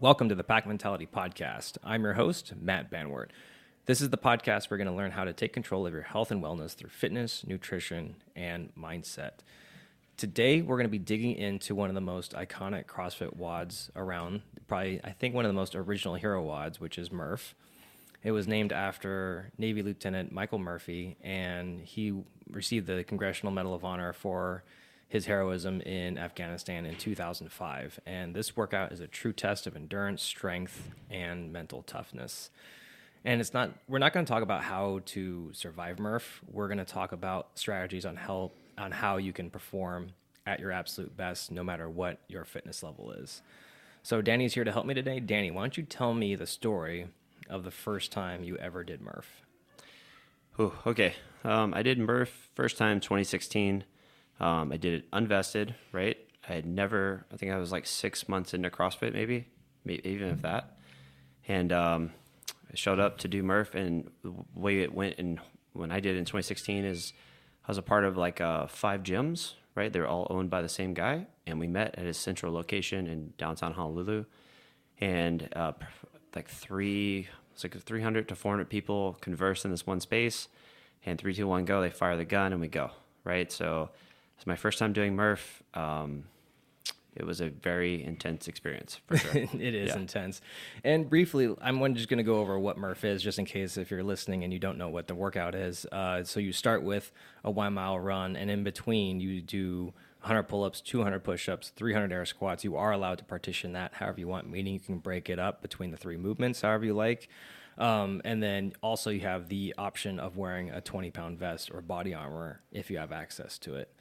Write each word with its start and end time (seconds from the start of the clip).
Welcome 0.00 0.28
to 0.28 0.36
the 0.36 0.44
Pack 0.44 0.64
Mentality 0.64 1.08
Podcast. 1.12 1.76
I'm 1.82 2.04
your 2.04 2.12
host, 2.12 2.52
Matt 2.56 2.88
Banwart. 2.88 3.30
This 3.86 4.00
is 4.00 4.10
the 4.10 4.16
podcast 4.16 4.70
where 4.70 4.78
we're 4.78 4.84
going 4.84 4.94
to 4.94 4.96
learn 4.96 5.10
how 5.10 5.24
to 5.24 5.32
take 5.32 5.52
control 5.52 5.88
of 5.88 5.92
your 5.92 6.02
health 6.02 6.30
and 6.30 6.40
wellness 6.40 6.76
through 6.76 6.90
fitness, 6.90 7.44
nutrition, 7.44 8.14
and 8.36 8.72
mindset. 8.76 9.40
Today, 10.16 10.62
we're 10.62 10.76
going 10.76 10.84
to 10.84 10.88
be 10.88 11.00
digging 11.00 11.34
into 11.34 11.74
one 11.74 11.88
of 11.88 11.96
the 11.96 12.00
most 12.00 12.32
iconic 12.34 12.86
CrossFit 12.86 13.36
WODs 13.36 13.90
around, 13.96 14.42
probably, 14.68 15.00
I 15.02 15.10
think, 15.10 15.34
one 15.34 15.44
of 15.44 15.48
the 15.48 15.58
most 15.58 15.74
original 15.74 16.14
hero 16.14 16.44
WODs, 16.44 16.78
which 16.78 16.96
is 16.96 17.10
Murph. 17.10 17.56
It 18.22 18.30
was 18.30 18.46
named 18.46 18.72
after 18.72 19.50
Navy 19.58 19.82
Lieutenant 19.82 20.30
Michael 20.30 20.60
Murphy, 20.60 21.16
and 21.24 21.80
he 21.80 22.14
received 22.48 22.86
the 22.86 23.02
Congressional 23.02 23.52
Medal 23.52 23.74
of 23.74 23.84
Honor 23.84 24.12
for 24.12 24.62
his 25.08 25.24
heroism 25.26 25.80
in 25.80 26.18
Afghanistan 26.18 26.84
in 26.84 26.94
2005. 26.94 27.98
And 28.06 28.34
this 28.34 28.56
workout 28.56 28.92
is 28.92 29.00
a 29.00 29.06
true 29.06 29.32
test 29.32 29.66
of 29.66 29.74
endurance, 29.74 30.22
strength, 30.22 30.90
and 31.10 31.50
mental 31.52 31.82
toughness. 31.82 32.50
And 33.24 33.40
it's 33.40 33.54
not 33.54 33.72
we're 33.88 33.98
not 33.98 34.12
going 34.12 34.26
to 34.26 34.30
talk 34.30 34.42
about 34.42 34.62
how 34.62 35.00
to 35.06 35.50
survive 35.52 35.98
Murph. 35.98 36.40
We're 36.50 36.68
going 36.68 36.78
to 36.78 36.84
talk 36.84 37.12
about 37.12 37.48
strategies 37.54 38.04
on 38.04 38.16
help 38.16 38.54
on 38.76 38.92
how 38.92 39.16
you 39.16 39.32
can 39.32 39.50
perform 39.50 40.10
at 40.46 40.60
your 40.60 40.70
absolute 40.70 41.16
best 41.16 41.50
no 41.50 41.64
matter 41.64 41.88
what 41.88 42.20
your 42.28 42.44
fitness 42.44 42.82
level 42.82 43.10
is. 43.10 43.42
So 44.02 44.22
Danny's 44.22 44.54
here 44.54 44.64
to 44.64 44.72
help 44.72 44.86
me 44.86 44.94
today. 44.94 45.20
Danny, 45.20 45.50
why 45.50 45.62
don't 45.62 45.76
you 45.76 45.82
tell 45.82 46.14
me 46.14 46.34
the 46.34 46.46
story 46.46 47.08
of 47.50 47.64
the 47.64 47.70
first 47.70 48.12
time 48.12 48.44
you 48.44 48.56
ever 48.58 48.84
did 48.84 49.00
Murph? 49.00 49.42
Oh, 50.58 50.74
okay. 50.86 51.14
Um, 51.44 51.72
I 51.74 51.82
did 51.82 51.98
Murph 51.98 52.50
first 52.54 52.78
time 52.78 53.00
2016. 53.00 53.84
Um, 54.40 54.72
I 54.72 54.76
did 54.76 54.94
it 54.94 55.10
unvested, 55.10 55.74
right? 55.92 56.16
I 56.48 56.52
had 56.52 56.66
never, 56.66 57.26
I 57.32 57.36
think 57.36 57.52
I 57.52 57.58
was 57.58 57.72
like 57.72 57.86
six 57.86 58.28
months 58.28 58.54
into 58.54 58.70
CrossFit, 58.70 59.12
maybe, 59.12 59.48
maybe 59.84 60.08
even 60.08 60.28
if 60.28 60.42
that. 60.42 60.78
And 61.46 61.72
um, 61.72 62.10
I 62.70 62.74
showed 62.74 63.00
up 63.00 63.18
to 63.18 63.28
do 63.28 63.42
Murph, 63.42 63.74
and 63.74 64.10
the 64.22 64.32
way 64.54 64.80
it 64.80 64.94
went, 64.94 65.18
and 65.18 65.40
when 65.72 65.90
I 65.90 66.00
did 66.00 66.16
in 66.16 66.24
2016, 66.24 66.84
is 66.84 67.12
I 67.66 67.70
was 67.70 67.78
a 67.78 67.82
part 67.82 68.04
of 68.04 68.16
like 68.16 68.40
uh, 68.40 68.66
five 68.66 69.02
gyms, 69.02 69.54
right? 69.74 69.92
They're 69.92 70.06
all 70.06 70.26
owned 70.30 70.50
by 70.50 70.62
the 70.62 70.68
same 70.68 70.94
guy, 70.94 71.26
and 71.46 71.58
we 71.58 71.66
met 71.66 71.94
at 71.98 72.04
his 72.04 72.16
central 72.16 72.52
location 72.52 73.06
in 73.06 73.32
downtown 73.38 73.72
Honolulu, 73.72 74.24
and 75.00 75.48
uh, 75.54 75.72
like 76.34 76.48
three, 76.48 77.28
it's 77.52 77.64
like 77.64 77.78
300 77.78 78.28
to 78.28 78.34
400 78.34 78.68
people 78.68 79.16
converse 79.20 79.64
in 79.64 79.70
this 79.70 79.86
one 79.86 80.00
space, 80.00 80.48
and 81.04 81.18
three, 81.18 81.34
two, 81.34 81.46
one, 81.46 81.64
go. 81.64 81.80
They 81.80 81.90
fire 81.90 82.16
the 82.16 82.24
gun, 82.24 82.52
and 82.52 82.60
we 82.60 82.68
go, 82.68 82.90
right? 83.24 83.50
So 83.50 83.90
it's 84.38 84.46
my 84.46 84.54
first 84.54 84.78
time 84.78 84.92
doing 84.92 85.16
Murph. 85.16 85.64
Um, 85.74 86.24
it 87.16 87.26
was 87.26 87.40
a 87.40 87.48
very 87.48 88.04
intense 88.04 88.46
experience 88.46 89.00
for 89.08 89.16
sure. 89.16 89.32
it 89.36 89.74
is 89.74 89.88
yeah. 89.88 89.96
intense. 89.96 90.40
And 90.84 91.10
briefly, 91.10 91.52
I'm 91.60 91.94
just 91.96 92.08
going 92.08 92.18
to 92.18 92.24
go 92.24 92.36
over 92.36 92.56
what 92.56 92.78
Murph 92.78 93.04
is, 93.04 93.20
just 93.20 93.40
in 93.40 93.44
case 93.44 93.76
if 93.76 93.90
you're 93.90 94.04
listening 94.04 94.44
and 94.44 94.52
you 94.52 94.60
don't 94.60 94.78
know 94.78 94.88
what 94.88 95.08
the 95.08 95.16
workout 95.16 95.56
is. 95.56 95.84
Uh, 95.90 96.22
so 96.22 96.38
you 96.38 96.52
start 96.52 96.84
with 96.84 97.10
a 97.42 97.50
one 97.50 97.74
mile 97.74 97.98
run, 97.98 98.36
and 98.36 98.48
in 98.48 98.62
between, 98.62 99.18
you 99.18 99.40
do 99.40 99.92
100 100.20 100.44
pull 100.44 100.62
ups, 100.62 100.80
200 100.80 101.24
push 101.24 101.48
ups, 101.48 101.70
300 101.70 102.12
air 102.12 102.24
squats. 102.24 102.62
You 102.62 102.76
are 102.76 102.92
allowed 102.92 103.18
to 103.18 103.24
partition 103.24 103.72
that 103.72 103.94
however 103.94 104.20
you 104.20 104.28
want, 104.28 104.48
meaning 104.48 104.74
you 104.74 104.80
can 104.80 104.98
break 104.98 105.28
it 105.28 105.40
up 105.40 105.60
between 105.60 105.90
the 105.90 105.96
three 105.96 106.16
movements 106.16 106.60
however 106.60 106.84
you 106.84 106.94
like. 106.94 107.28
Um, 107.78 108.20
and 108.24 108.40
then 108.40 108.72
also, 108.80 109.10
you 109.10 109.20
have 109.20 109.48
the 109.48 109.74
option 109.76 110.20
of 110.20 110.36
wearing 110.36 110.70
a 110.70 110.80
20 110.80 111.10
pound 111.10 111.38
vest 111.38 111.70
or 111.72 111.80
body 111.80 112.14
armor 112.14 112.60
if 112.70 112.90
you 112.90 112.98
have 112.98 113.10
access 113.10 113.58
to 113.58 113.74
it. 113.74 113.92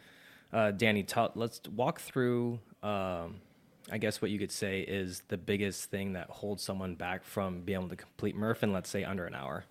Uh, 0.51 0.71
Danny, 0.71 1.03
t- 1.03 1.27
let's 1.35 1.61
walk 1.75 1.99
through. 1.99 2.59
Um, 2.81 3.41
I 3.91 3.97
guess 3.97 4.21
what 4.21 4.31
you 4.31 4.39
could 4.39 4.51
say 4.51 4.81
is 4.81 5.23
the 5.27 5.37
biggest 5.37 5.89
thing 5.89 6.13
that 6.13 6.29
holds 6.29 6.63
someone 6.63 6.95
back 6.95 7.23
from 7.23 7.61
being 7.61 7.79
able 7.79 7.89
to 7.89 7.95
complete 7.95 8.35
Murph 8.35 8.63
in, 8.63 8.73
let's 8.73 8.89
say, 8.89 9.03
under 9.03 9.25
an 9.25 9.35
hour. 9.35 9.65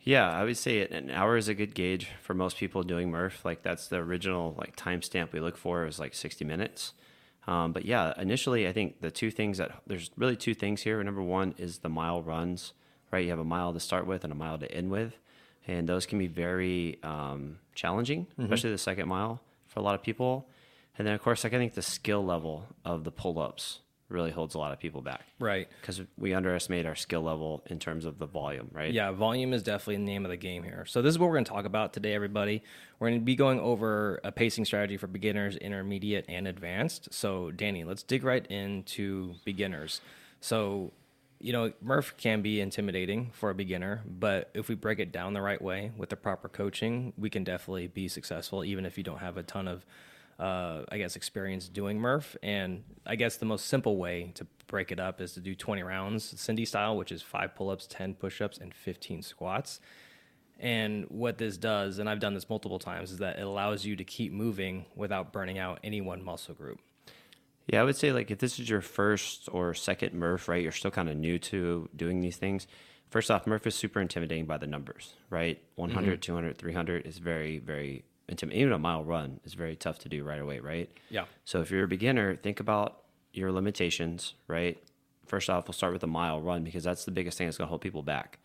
Yeah, 0.00 0.30
I 0.30 0.44
would 0.44 0.56
say 0.56 0.86
an 0.86 1.10
hour 1.10 1.36
is 1.36 1.48
a 1.48 1.54
good 1.54 1.74
gauge 1.74 2.08
for 2.22 2.34
most 2.34 2.56
people 2.56 2.82
doing 2.82 3.10
Murph. 3.10 3.44
Like 3.44 3.62
that's 3.62 3.88
the 3.88 3.96
original 3.96 4.54
like 4.56 4.76
timestamp 4.76 5.32
we 5.32 5.40
look 5.40 5.56
for 5.56 5.86
is 5.86 5.98
like 5.98 6.14
60 6.14 6.44
minutes. 6.44 6.94
Um, 7.46 7.72
but 7.72 7.84
yeah, 7.84 8.12
initially 8.18 8.68
I 8.68 8.72
think 8.72 9.00
the 9.00 9.10
two 9.10 9.30
things 9.30 9.58
that 9.58 9.82
there's 9.86 10.10
really 10.16 10.36
two 10.36 10.54
things 10.54 10.82
here. 10.82 11.02
Number 11.02 11.22
one 11.22 11.54
is 11.58 11.78
the 11.78 11.88
mile 11.88 12.22
runs, 12.22 12.74
right? 13.10 13.24
You 13.24 13.30
have 13.30 13.38
a 13.38 13.44
mile 13.44 13.72
to 13.72 13.80
start 13.80 14.06
with 14.06 14.24
and 14.24 14.32
a 14.32 14.36
mile 14.36 14.58
to 14.58 14.70
end 14.70 14.90
with, 14.90 15.18
and 15.66 15.88
those 15.88 16.06
can 16.06 16.18
be 16.18 16.26
very 16.26 16.98
um, 17.02 17.58
challenging, 17.74 18.26
mm-hmm. 18.26 18.42
especially 18.42 18.70
the 18.70 18.78
second 18.78 19.08
mile 19.08 19.40
for 19.68 19.80
a 19.80 19.82
lot 19.82 19.94
of 19.94 20.02
people. 20.02 20.48
And 20.98 21.06
then, 21.06 21.14
of 21.14 21.22
course, 21.22 21.44
like 21.44 21.54
I 21.54 21.58
think 21.58 21.74
the 21.74 21.82
skill 21.82 22.24
level 22.24 22.66
of 22.84 23.04
the 23.04 23.12
pull 23.12 23.38
ups 23.38 23.80
really 24.08 24.30
holds 24.30 24.54
a 24.54 24.58
lot 24.58 24.72
of 24.72 24.78
people 24.78 25.02
back. 25.02 25.26
Right. 25.38 25.68
Because 25.80 26.00
we 26.16 26.32
underestimate 26.32 26.86
our 26.86 26.94
skill 26.94 27.22
level 27.22 27.62
in 27.66 27.78
terms 27.78 28.04
of 28.04 28.18
the 28.18 28.26
volume, 28.26 28.70
right? 28.72 28.92
Yeah, 28.92 29.10
volume 29.12 29.52
is 29.52 29.62
definitely 29.62 29.96
the 29.96 30.02
name 30.10 30.24
of 30.24 30.30
the 30.30 30.36
game 30.36 30.62
here. 30.62 30.84
So, 30.86 31.02
this 31.02 31.10
is 31.10 31.18
what 31.18 31.28
we're 31.28 31.36
going 31.36 31.44
to 31.44 31.50
talk 31.50 31.66
about 31.66 31.92
today, 31.92 32.14
everybody. 32.14 32.62
We're 32.98 33.10
going 33.10 33.20
to 33.20 33.24
be 33.24 33.36
going 33.36 33.60
over 33.60 34.20
a 34.24 34.32
pacing 34.32 34.64
strategy 34.64 34.96
for 34.96 35.06
beginners, 35.06 35.56
intermediate, 35.56 36.24
and 36.28 36.48
advanced. 36.48 37.12
So, 37.12 37.50
Danny, 37.50 37.84
let's 37.84 38.02
dig 38.02 38.24
right 38.24 38.46
into 38.46 39.34
beginners. 39.44 40.00
So, 40.40 40.92
you 41.40 41.52
know, 41.52 41.72
Murph 41.80 42.16
can 42.16 42.42
be 42.42 42.60
intimidating 42.60 43.30
for 43.32 43.50
a 43.50 43.54
beginner, 43.54 44.02
but 44.06 44.50
if 44.54 44.68
we 44.68 44.74
break 44.74 44.98
it 44.98 45.12
down 45.12 45.34
the 45.34 45.40
right 45.40 45.60
way 45.60 45.92
with 45.96 46.10
the 46.10 46.16
proper 46.16 46.48
coaching, 46.48 47.12
we 47.16 47.30
can 47.30 47.44
definitely 47.44 47.86
be 47.86 48.08
successful, 48.08 48.64
even 48.64 48.84
if 48.84 48.98
you 48.98 49.04
don't 49.04 49.18
have 49.18 49.36
a 49.36 49.44
ton 49.44 49.68
of, 49.68 49.86
uh, 50.40 50.82
I 50.90 50.98
guess, 50.98 51.14
experience 51.14 51.68
doing 51.68 52.00
Murph. 52.00 52.36
And 52.42 52.82
I 53.06 53.14
guess 53.14 53.36
the 53.36 53.46
most 53.46 53.66
simple 53.66 53.96
way 53.96 54.32
to 54.34 54.46
break 54.66 54.90
it 54.90 54.98
up 54.98 55.20
is 55.20 55.32
to 55.34 55.40
do 55.40 55.54
20 55.54 55.82
rounds, 55.82 56.40
Cindy 56.40 56.64
style, 56.64 56.96
which 56.96 57.12
is 57.12 57.22
five 57.22 57.54
pull 57.54 57.70
ups, 57.70 57.86
10 57.86 58.14
push 58.14 58.40
ups, 58.40 58.58
and 58.58 58.74
15 58.74 59.22
squats. 59.22 59.80
And 60.58 61.04
what 61.08 61.38
this 61.38 61.56
does, 61.56 62.00
and 62.00 62.10
I've 62.10 62.18
done 62.18 62.34
this 62.34 62.50
multiple 62.50 62.80
times, 62.80 63.12
is 63.12 63.18
that 63.18 63.38
it 63.38 63.42
allows 63.42 63.84
you 63.84 63.94
to 63.94 64.02
keep 64.02 64.32
moving 64.32 64.86
without 64.96 65.32
burning 65.32 65.56
out 65.56 65.78
any 65.84 66.00
one 66.00 66.24
muscle 66.24 66.54
group. 66.54 66.80
Yeah, 67.68 67.82
I 67.82 67.84
would 67.84 67.96
say 67.96 68.12
like 68.12 68.30
if 68.30 68.38
this 68.38 68.58
is 68.58 68.68
your 68.68 68.80
first 68.80 69.48
or 69.52 69.74
second 69.74 70.14
Murph, 70.14 70.48
right? 70.48 70.62
You're 70.62 70.72
still 70.72 70.90
kind 70.90 71.08
of 71.08 71.16
new 71.16 71.38
to 71.40 71.88
doing 71.94 72.20
these 72.20 72.36
things. 72.36 72.66
First 73.10 73.30
off, 73.30 73.46
Murph 73.46 73.66
is 73.66 73.74
super 73.74 74.00
intimidating 74.00 74.46
by 74.46 74.58
the 74.58 74.66
numbers, 74.66 75.14
right? 75.30 75.62
100, 75.76 76.12
mm-hmm. 76.12 76.20
200, 76.20 76.58
300 76.58 77.06
is 77.06 77.18
very, 77.18 77.58
very 77.58 78.04
intimidating. 78.28 78.62
Even 78.62 78.72
a 78.72 78.78
mile 78.78 79.04
run 79.04 79.40
is 79.44 79.54
very 79.54 79.76
tough 79.76 79.98
to 80.00 80.08
do 80.08 80.24
right 80.24 80.40
away, 80.40 80.60
right? 80.60 80.90
Yeah. 81.10 81.24
So 81.44 81.60
if 81.60 81.70
you're 81.70 81.84
a 81.84 81.88
beginner, 81.88 82.36
think 82.36 82.60
about 82.60 83.02
your 83.32 83.52
limitations, 83.52 84.34
right? 84.46 84.78
First 85.26 85.48
off, 85.50 85.68
we'll 85.68 85.74
start 85.74 85.92
with 85.92 86.02
a 86.02 86.08
mile 86.08 86.40
run 86.40 86.64
because 86.64 86.84
that's 86.84 87.04
the 87.04 87.10
biggest 87.10 87.38
thing 87.38 87.46
that's 87.46 87.58
going 87.58 87.66
to 87.66 87.70
hold 87.70 87.80
people 87.80 88.02
back. 88.02 88.38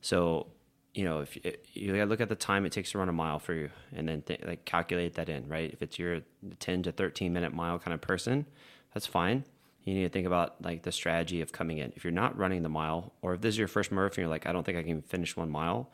So 0.00 0.48
you 0.98 1.04
know, 1.04 1.20
if 1.20 1.36
you, 1.36 1.52
you 1.74 2.04
look 2.06 2.20
at 2.20 2.28
the 2.28 2.34
time 2.34 2.66
it 2.66 2.72
takes 2.72 2.90
to 2.90 2.98
run 2.98 3.08
a 3.08 3.12
mile 3.12 3.38
for 3.38 3.54
you, 3.54 3.70
and 3.94 4.08
then 4.08 4.22
th- 4.22 4.42
like 4.44 4.64
calculate 4.64 5.14
that 5.14 5.28
in, 5.28 5.46
right? 5.46 5.72
If 5.72 5.80
it's 5.80 5.96
your 5.96 6.22
10 6.58 6.82
to 6.82 6.92
13 6.92 7.32
minute 7.32 7.54
mile 7.54 7.78
kind 7.78 7.94
of 7.94 8.00
person, 8.00 8.46
that's 8.92 9.06
fine. 9.06 9.44
You 9.84 9.94
need 9.94 10.02
to 10.02 10.08
think 10.08 10.26
about 10.26 10.60
like 10.60 10.82
the 10.82 10.90
strategy 10.90 11.40
of 11.40 11.52
coming 11.52 11.78
in. 11.78 11.92
If 11.94 12.02
you're 12.02 12.10
not 12.10 12.36
running 12.36 12.64
the 12.64 12.68
mile, 12.68 13.12
or 13.22 13.34
if 13.34 13.40
this 13.40 13.54
is 13.54 13.58
your 13.58 13.68
first 13.68 13.92
Murph 13.92 14.14
and 14.14 14.22
you're 14.22 14.28
like, 14.28 14.48
I 14.48 14.50
don't 14.50 14.66
think 14.66 14.76
I 14.76 14.82
can 14.82 15.02
finish 15.02 15.36
one 15.36 15.50
mile, 15.50 15.88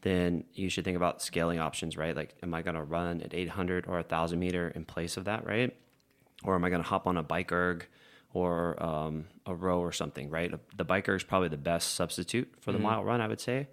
then 0.00 0.42
you 0.54 0.68
should 0.68 0.84
think 0.84 0.96
about 0.96 1.22
scaling 1.22 1.60
options, 1.60 1.96
right? 1.96 2.16
Like, 2.16 2.34
am 2.42 2.52
I 2.52 2.62
gonna 2.62 2.82
run 2.82 3.22
at 3.22 3.34
800 3.34 3.86
or 3.86 3.94
1,000 3.94 4.40
meter 4.40 4.72
in 4.74 4.84
place 4.84 5.16
of 5.16 5.26
that, 5.26 5.46
right? 5.46 5.72
Or 6.42 6.56
am 6.56 6.64
I 6.64 6.70
gonna 6.70 6.82
hop 6.82 7.06
on 7.06 7.16
a 7.16 7.22
bike 7.22 7.52
erg? 7.52 7.86
Or 8.34 8.80
um, 8.82 9.26
a 9.46 9.54
row 9.54 9.78
or 9.78 9.92
something, 9.92 10.28
right? 10.30 10.52
The 10.76 10.84
bike 10.84 11.08
erg 11.08 11.20
is 11.20 11.24
probably 11.24 11.48
the 11.48 11.56
best 11.56 11.94
substitute 11.94 12.52
for 12.58 12.72
the 12.72 12.78
mm-hmm. 12.78 12.88
mile 12.88 13.04
run, 13.04 13.20
I 13.20 13.28
would 13.28 13.40
say 13.40 13.68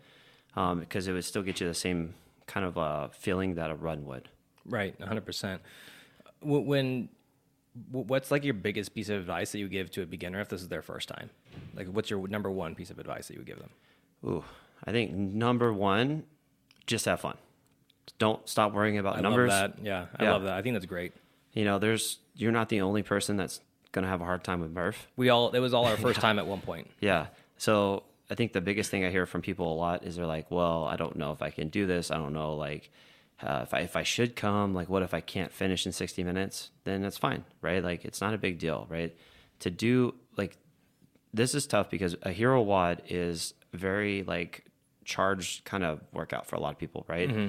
um, 0.55 0.79
because 0.79 1.07
it 1.07 1.13
would 1.13 1.25
still 1.25 1.43
get 1.43 1.59
you 1.59 1.67
the 1.67 1.73
same 1.73 2.13
kind 2.47 2.65
of 2.65 2.77
uh, 2.77 3.07
feeling 3.09 3.55
that 3.55 3.71
a 3.71 3.75
run 3.75 4.05
would. 4.05 4.29
Right, 4.65 4.97
100%. 4.99 5.59
When 6.41 7.09
what's 7.91 8.31
like 8.31 8.43
your 8.43 8.53
biggest 8.53 8.93
piece 8.93 9.09
of 9.09 9.19
advice 9.19 9.51
that 9.51 9.59
you 9.59 9.67
give 9.67 9.91
to 9.91 10.01
a 10.01 10.05
beginner 10.05 10.39
if 10.39 10.49
this 10.49 10.61
is 10.61 10.69
their 10.69 10.81
first 10.81 11.09
time? 11.09 11.29
Like, 11.75 11.87
what's 11.87 12.09
your 12.09 12.27
number 12.27 12.49
one 12.49 12.75
piece 12.75 12.89
of 12.89 12.99
advice 12.99 13.27
that 13.27 13.33
you 13.33 13.39
would 13.39 13.47
give 13.47 13.59
them? 13.59 13.69
Ooh, 14.25 14.43
I 14.83 14.91
think 14.91 15.11
number 15.13 15.73
one, 15.73 16.23
just 16.87 17.05
have 17.05 17.19
fun. 17.19 17.37
Don't 18.17 18.47
stop 18.47 18.73
worrying 18.73 18.97
about 18.97 19.17
I 19.17 19.21
numbers. 19.21 19.49
Love 19.49 19.75
that. 19.75 19.85
Yeah, 19.85 20.05
I 20.15 20.23
yeah. 20.23 20.33
love 20.33 20.43
that. 20.43 20.53
I 20.53 20.61
think 20.61 20.75
that's 20.75 20.85
great. 20.85 21.13
You 21.53 21.65
know, 21.65 21.79
there's 21.79 22.19
you're 22.35 22.51
not 22.51 22.69
the 22.69 22.81
only 22.81 23.03
person 23.03 23.37
that's 23.37 23.59
gonna 23.91 24.07
have 24.07 24.21
a 24.21 24.25
hard 24.25 24.43
time 24.43 24.59
with 24.59 24.71
Murph. 24.71 25.07
We 25.15 25.29
all 25.29 25.51
it 25.51 25.59
was 25.59 25.73
all 25.73 25.85
our 25.85 25.97
first 25.97 26.17
yeah. 26.17 26.21
time 26.21 26.39
at 26.39 26.47
one 26.47 26.61
point. 26.61 26.89
Yeah. 26.99 27.27
So 27.57 28.03
I 28.29 28.35
think 28.35 28.53
the 28.53 28.61
biggest 28.61 28.89
thing 28.89 29.05
I 29.05 29.11
hear 29.11 29.25
from 29.25 29.41
people 29.41 29.71
a 29.71 29.75
lot 29.75 30.03
is 30.03 30.15
they're 30.15 30.25
like, 30.25 30.49
well, 30.49 30.85
I 30.85 30.95
don't 30.95 31.15
know 31.15 31.31
if 31.31 31.41
I 31.41 31.49
can 31.51 31.69
do 31.69 31.85
this. 31.85 32.09
I 32.09 32.15
don't 32.15 32.33
know, 32.33 32.55
like, 32.55 32.89
uh, 33.41 33.61
if 33.63 33.73
I 33.73 33.79
if 33.81 33.95
I 33.95 34.03
should 34.03 34.35
come, 34.35 34.73
like, 34.73 34.89
what 34.89 35.03
if 35.03 35.13
I 35.13 35.21
can't 35.21 35.51
finish 35.51 35.85
in 35.85 35.91
60 35.91 36.23
minutes? 36.23 36.71
Then 36.85 37.01
that's 37.01 37.17
fine, 37.17 37.43
right? 37.61 37.83
Like, 37.83 38.05
it's 38.05 38.21
not 38.21 38.33
a 38.33 38.37
big 38.37 38.59
deal, 38.59 38.87
right? 38.89 39.15
To 39.59 39.69
do 39.69 40.15
like 40.37 40.57
this 41.33 41.53
is 41.53 41.67
tough 41.67 41.89
because 41.89 42.15
a 42.23 42.31
hero 42.31 42.61
WOD 42.61 43.01
is 43.09 43.53
very 43.73 44.23
like 44.23 44.63
charged 45.03 45.65
kind 45.65 45.83
of 45.83 46.01
workout 46.13 46.47
for 46.47 46.55
a 46.55 46.59
lot 46.59 46.73
of 46.73 46.79
people, 46.79 47.05
right? 47.07 47.29
Mm-hmm. 47.29 47.47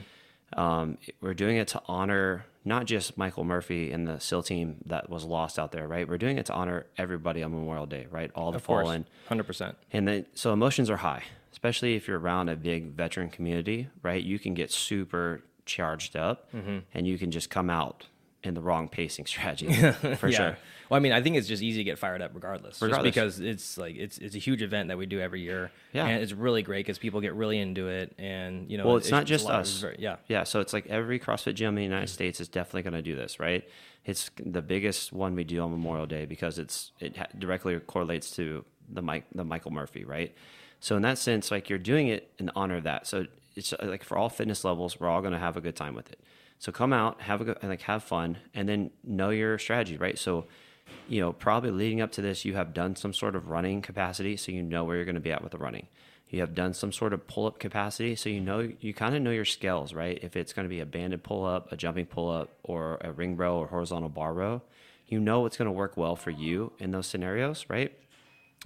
Um, 0.54 0.98
we're 1.20 1.34
doing 1.34 1.56
it 1.56 1.68
to 1.68 1.82
honor 1.86 2.46
not 2.64 2.86
just 2.86 3.16
Michael 3.16 3.44
Murphy 3.44 3.92
and 3.92 4.06
the 4.08 4.18
SEAL 4.18 4.42
team 4.44 4.76
that 4.86 5.08
was 5.08 5.24
lost 5.24 5.58
out 5.58 5.70
there, 5.72 5.86
right? 5.86 6.08
We're 6.08 6.18
doing 6.18 6.38
it 6.38 6.46
to 6.46 6.52
honor 6.52 6.86
everybody 6.98 7.42
on 7.42 7.52
Memorial 7.52 7.86
Day, 7.86 8.06
right? 8.10 8.30
All 8.34 8.50
the 8.50 8.56
Of 8.56 8.62
fallen. 8.64 9.06
hundred 9.28 9.44
percent. 9.46 9.76
And 9.92 10.06
then, 10.08 10.26
so 10.34 10.52
emotions 10.52 10.90
are 10.90 10.96
high, 10.96 11.22
especially 11.52 11.94
if 11.94 12.08
you're 12.08 12.18
around 12.18 12.48
a 12.48 12.56
big 12.56 12.86
veteran 12.92 13.28
community, 13.30 13.88
right? 14.02 14.22
You 14.22 14.38
can 14.38 14.54
get 14.54 14.70
super 14.72 15.42
charged 15.64 16.16
up 16.16 16.52
Mm-hmm. 16.52 16.78
and 16.94 17.06
you 17.06 17.18
can 17.18 17.30
just 17.30 17.50
come 17.50 17.70
out 17.70 18.06
in 18.46 18.54
the 18.54 18.60
wrong 18.60 18.88
pacing 18.88 19.26
strategy 19.34 19.72
for 20.16 20.28
yeah. 20.28 20.36
sure. 20.36 20.56
Well, 20.88 20.96
I 20.96 21.00
mean, 21.00 21.10
I 21.12 21.20
think 21.20 21.34
it's 21.36 21.48
just 21.48 21.62
easy 21.64 21.80
to 21.80 21.84
get 21.84 21.98
fired 21.98 22.22
up 22.22 22.30
regardless, 22.32 22.80
Regardless. 22.80 23.06
just 23.12 23.14
because 23.14 23.40
it's 23.40 23.76
like 23.76 23.96
it's 23.96 24.18
it's 24.18 24.36
a 24.36 24.38
huge 24.38 24.62
event 24.62 24.88
that 24.88 24.96
we 24.98 25.04
do 25.06 25.20
every 25.20 25.40
year. 25.40 25.72
Yeah. 25.92 26.06
and 26.06 26.22
it's 26.22 26.32
really 26.32 26.62
great 26.62 26.86
because 26.86 26.98
people 26.98 27.20
get 27.20 27.34
really 27.34 27.58
into 27.58 27.88
it, 27.88 28.14
and 28.18 28.70
you 28.70 28.78
know, 28.78 28.86
Well, 28.86 28.96
it's 28.96 29.10
not 29.10 29.22
a 29.22 29.26
just 29.26 29.48
us. 29.48 29.80
very- 29.80 29.96
yeah, 29.98 30.16
Yeah. 30.28 30.44
So 30.44 30.60
it's 30.60 30.72
like 30.72 30.86
every 30.86 31.18
CrossFit 31.18 31.54
gym 31.54 31.70
in 31.70 31.74
the. 31.74 31.82
United 31.82 32.08
States 32.08 32.40
is 32.40 32.48
definitely 32.48 32.82
going 32.82 32.94
to 32.94 33.02
do 33.02 33.16
this, 33.16 33.38
right? 33.40 33.68
It's 34.04 34.30
the 34.44 34.62
biggest 34.62 35.12
one 35.12 35.34
we 35.34 35.42
do 35.44 35.60
on 35.60 35.70
Memorial 35.72 36.06
Day 36.06 36.24
because 36.26 36.58
it's 36.58 36.92
it 37.00 37.16
ha- 37.16 37.26
directly 37.36 37.78
correlates 37.80 38.30
to 38.36 38.64
the 38.88 39.02
Mike 39.02 39.24
the 39.34 39.42
Michael 39.44 39.72
Murphy, 39.72 40.04
right? 40.04 40.32
So 40.78 40.94
in 40.94 41.02
that 41.02 41.18
sense, 41.18 41.50
like 41.50 41.68
you're 41.68 41.78
doing 41.80 42.06
it 42.08 42.30
in 42.38 42.50
honor 42.54 42.76
of 42.76 42.84
that. 42.84 43.06
So 43.08 43.26
it's 43.56 43.74
like 43.82 44.04
for 44.04 44.16
all 44.16 44.28
fitness 44.28 44.62
levels, 44.64 45.00
we're 45.00 45.08
all 45.08 45.20
going 45.20 45.32
to 45.32 45.38
have 45.40 45.56
a 45.56 45.60
good 45.60 45.74
time 45.74 45.94
with 45.94 46.12
it. 46.12 46.20
So 46.58 46.72
come 46.72 46.92
out, 46.92 47.20
have 47.22 47.40
a 47.40 47.44
good, 47.44 47.58
like 47.62 47.82
have 47.82 48.02
fun, 48.02 48.38
and 48.54 48.68
then 48.68 48.90
know 49.04 49.30
your 49.30 49.58
strategy, 49.58 49.96
right? 49.96 50.18
So 50.18 50.46
you 51.08 51.20
know, 51.20 51.32
probably 51.32 51.70
leading 51.70 52.00
up 52.00 52.12
to 52.12 52.22
this, 52.22 52.44
you 52.44 52.54
have 52.54 52.74
done 52.74 52.96
some 52.96 53.12
sort 53.12 53.36
of 53.36 53.48
running 53.48 53.82
capacity, 53.82 54.36
so 54.36 54.52
you 54.52 54.62
know 54.62 54.84
where 54.84 54.96
you're 54.96 55.04
going 55.04 55.16
to 55.16 55.20
be 55.20 55.32
at 55.32 55.42
with 55.42 55.52
the 55.52 55.58
running. 55.58 55.86
You 56.28 56.40
have 56.40 56.54
done 56.54 56.74
some 56.74 56.90
sort 56.90 57.12
of 57.12 57.26
pull 57.28 57.46
up 57.46 57.60
capacity, 57.60 58.16
so 58.16 58.28
you 58.28 58.40
know 58.40 58.72
you 58.80 58.92
kind 58.92 59.14
of 59.14 59.22
know 59.22 59.30
your 59.30 59.44
scales, 59.44 59.94
right? 59.94 60.18
If 60.22 60.36
it's 60.36 60.52
going 60.52 60.64
to 60.64 60.68
be 60.68 60.80
a 60.80 60.86
banded 60.86 61.22
pull 61.22 61.44
up, 61.44 61.70
a 61.70 61.76
jumping 61.76 62.06
pull 62.06 62.30
up, 62.30 62.50
or 62.64 62.98
a 63.00 63.12
ring 63.12 63.36
row 63.36 63.58
or 63.58 63.68
horizontal 63.68 64.08
bar 64.08 64.34
row, 64.34 64.62
you 65.06 65.20
know 65.20 65.40
what's 65.40 65.56
going 65.56 65.66
to 65.66 65.72
work 65.72 65.96
well 65.96 66.16
for 66.16 66.30
you 66.30 66.72
in 66.78 66.90
those 66.90 67.06
scenarios, 67.06 67.66
right? 67.68 67.96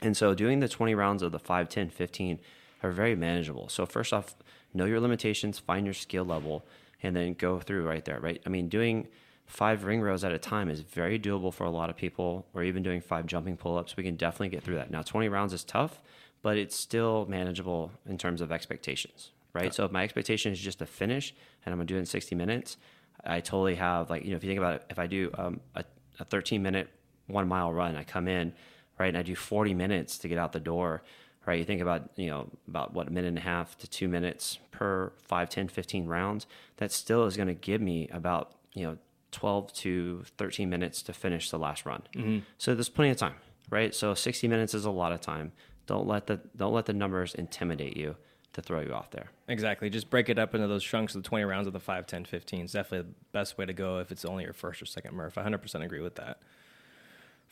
And 0.00 0.16
so 0.16 0.34
doing 0.34 0.60
the 0.60 0.68
20 0.68 0.94
rounds 0.94 1.22
of 1.22 1.32
the 1.32 1.38
5, 1.38 1.68
10, 1.68 1.90
15 1.90 2.38
are 2.82 2.90
very 2.90 3.14
manageable. 3.14 3.68
So 3.68 3.84
first 3.84 4.14
off, 4.14 4.34
know 4.72 4.86
your 4.86 5.00
limitations, 5.00 5.58
find 5.58 5.84
your 5.84 5.94
skill 5.94 6.24
level, 6.24 6.64
and 7.02 7.14
then 7.14 7.34
go 7.34 7.58
through 7.60 7.86
right 7.86 8.04
there, 8.04 8.20
right? 8.20 8.40
I 8.44 8.48
mean, 8.48 8.68
doing 8.68 9.08
five 9.46 9.84
ring 9.84 10.00
rows 10.00 10.22
at 10.22 10.32
a 10.32 10.38
time 10.38 10.70
is 10.70 10.80
very 10.80 11.18
doable 11.18 11.52
for 11.52 11.64
a 11.64 11.70
lot 11.70 11.90
of 11.90 11.96
people, 11.96 12.46
or 12.54 12.62
even 12.62 12.82
doing 12.82 13.00
five 13.00 13.26
jumping 13.26 13.56
pull 13.56 13.76
ups. 13.76 13.96
We 13.96 14.04
can 14.04 14.16
definitely 14.16 14.50
get 14.50 14.62
through 14.62 14.76
that. 14.76 14.90
Now, 14.90 15.02
20 15.02 15.28
rounds 15.28 15.52
is 15.52 15.64
tough, 15.64 16.00
but 16.42 16.56
it's 16.56 16.76
still 16.76 17.26
manageable 17.28 17.90
in 18.06 18.16
terms 18.16 18.40
of 18.40 18.52
expectations, 18.52 19.32
right? 19.52 19.74
So 19.74 19.84
if 19.84 19.90
my 19.90 20.04
expectation 20.04 20.52
is 20.52 20.60
just 20.60 20.78
to 20.78 20.86
finish 20.86 21.34
and 21.64 21.72
I'm 21.72 21.78
gonna 21.78 21.86
do 21.86 21.96
it 21.96 22.00
in 22.00 22.06
60 22.06 22.34
minutes, 22.34 22.76
I 23.24 23.40
totally 23.40 23.74
have, 23.74 24.08
like, 24.08 24.24
you 24.24 24.30
know, 24.30 24.36
if 24.36 24.44
you 24.44 24.50
think 24.50 24.58
about 24.58 24.76
it, 24.76 24.84
if 24.88 24.98
I 24.98 25.06
do 25.06 25.30
um, 25.36 25.60
a, 25.74 25.84
a 26.18 26.24
13 26.24 26.62
minute 26.62 26.88
one 27.26 27.48
mile 27.48 27.72
run, 27.72 27.96
I 27.96 28.04
come 28.04 28.28
in, 28.28 28.52
right, 28.98 29.08
and 29.08 29.16
I 29.18 29.22
do 29.22 29.34
40 29.34 29.74
minutes 29.74 30.18
to 30.18 30.28
get 30.28 30.38
out 30.38 30.52
the 30.52 30.60
door, 30.60 31.02
right? 31.46 31.58
You 31.58 31.64
think 31.64 31.80
about, 31.80 32.10
you 32.16 32.26
know, 32.26 32.48
about 32.68 32.94
what, 32.94 33.08
a 33.08 33.10
minute 33.10 33.28
and 33.28 33.38
a 33.38 33.42
half 33.42 33.76
to 33.78 33.88
two 33.88 34.08
minutes 34.08 34.58
per 34.70 35.12
5, 35.22 35.48
10, 35.48 35.68
15 35.68 36.06
rounds. 36.06 36.46
That 36.76 36.92
still 36.92 37.24
is 37.24 37.36
going 37.36 37.48
to 37.48 37.54
give 37.54 37.80
me 37.80 38.08
about, 38.12 38.52
you 38.74 38.84
know, 38.84 38.98
12 39.32 39.72
to 39.74 40.24
13 40.38 40.68
minutes 40.68 41.02
to 41.02 41.12
finish 41.12 41.50
the 41.50 41.58
last 41.58 41.86
run. 41.86 42.02
Mm-hmm. 42.14 42.38
So 42.58 42.74
there's 42.74 42.88
plenty 42.88 43.10
of 43.10 43.16
time, 43.16 43.34
right? 43.70 43.94
So 43.94 44.14
60 44.14 44.48
minutes 44.48 44.74
is 44.74 44.84
a 44.84 44.90
lot 44.90 45.12
of 45.12 45.20
time. 45.20 45.52
Don't 45.86 46.06
let 46.06 46.26
the 46.26 46.40
don't 46.56 46.72
let 46.72 46.86
the 46.86 46.92
numbers 46.92 47.34
intimidate 47.34 47.96
you 47.96 48.14
to 48.52 48.62
throw 48.62 48.80
you 48.80 48.92
off 48.92 49.10
there. 49.10 49.30
exactly. 49.48 49.90
Just 49.90 50.10
break 50.10 50.28
it 50.28 50.38
up 50.38 50.54
into 50.54 50.66
those 50.66 50.84
chunks 50.84 51.14
of 51.14 51.22
the 51.22 51.28
twenty 51.28 51.44
rounds 51.44 51.66
of 51.66 51.72
the 51.72 51.80
5, 51.80 52.06
10, 52.06 52.24
15 52.24 52.64
is 52.64 52.72
definitely 52.72 53.08
the 53.08 53.14
best 53.32 53.58
way 53.58 53.66
to 53.66 53.72
go 53.72 53.98
if 53.98 54.10
it's 54.10 54.24
only 54.24 54.44
your 54.44 54.52
first 54.52 54.82
or 54.82 54.86
second 54.86 55.14
Murph. 55.14 55.38
I 55.38 55.42
hundred 55.42 55.58
percent 55.58 55.84
agree 55.84 56.00
with 56.00 56.16
that. 56.16 56.40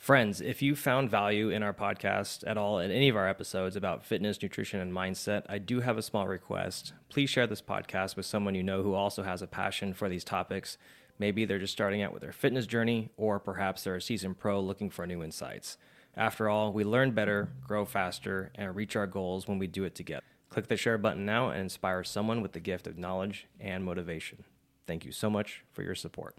Friends, 0.09 0.41
if 0.41 0.63
you 0.63 0.75
found 0.75 1.11
value 1.11 1.51
in 1.51 1.61
our 1.61 1.71
podcast 1.71 2.43
at 2.47 2.57
all 2.57 2.79
in 2.79 2.89
any 2.89 3.09
of 3.09 3.15
our 3.15 3.27
episodes 3.27 3.75
about 3.75 4.03
fitness, 4.03 4.41
nutrition, 4.41 4.79
and 4.79 4.91
mindset, 4.91 5.43
I 5.47 5.59
do 5.59 5.81
have 5.81 5.99
a 5.99 6.01
small 6.01 6.27
request. 6.27 6.93
Please 7.09 7.29
share 7.29 7.45
this 7.45 7.61
podcast 7.61 8.15
with 8.15 8.25
someone 8.25 8.55
you 8.55 8.63
know 8.63 8.81
who 8.81 8.95
also 8.95 9.21
has 9.21 9.43
a 9.43 9.45
passion 9.45 9.93
for 9.93 10.09
these 10.09 10.23
topics. 10.23 10.79
Maybe 11.19 11.45
they're 11.45 11.59
just 11.59 11.73
starting 11.73 12.01
out 12.01 12.11
with 12.11 12.23
their 12.23 12.31
fitness 12.31 12.65
journey, 12.65 13.11
or 13.17 13.39
perhaps 13.39 13.83
they're 13.83 13.97
a 13.97 14.01
seasoned 14.01 14.39
pro 14.39 14.59
looking 14.59 14.89
for 14.89 15.05
new 15.05 15.21
insights. 15.21 15.77
After 16.17 16.49
all, 16.49 16.73
we 16.73 16.83
learn 16.83 17.11
better, 17.11 17.49
grow 17.67 17.85
faster, 17.85 18.51
and 18.55 18.75
reach 18.75 18.95
our 18.95 19.05
goals 19.05 19.47
when 19.47 19.59
we 19.59 19.67
do 19.67 19.83
it 19.83 19.93
together. 19.93 20.25
Click 20.49 20.69
the 20.69 20.75
share 20.75 20.97
button 20.97 21.23
now 21.23 21.49
and 21.49 21.61
inspire 21.61 22.03
someone 22.03 22.41
with 22.41 22.53
the 22.53 22.59
gift 22.59 22.87
of 22.87 22.97
knowledge 22.97 23.45
and 23.59 23.85
motivation. 23.85 24.43
Thank 24.87 25.05
you 25.05 25.11
so 25.11 25.29
much 25.29 25.63
for 25.71 25.83
your 25.83 25.93
support. 25.93 26.35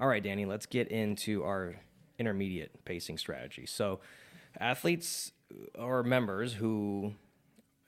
All 0.00 0.08
right, 0.08 0.24
Danny, 0.24 0.44
let's 0.44 0.66
get 0.66 0.88
into 0.88 1.44
our 1.44 1.76
intermediate 2.18 2.84
pacing 2.84 3.18
strategy. 3.18 3.66
So, 3.66 4.00
athletes 4.58 5.32
or 5.78 6.02
members 6.02 6.54
who, 6.54 7.12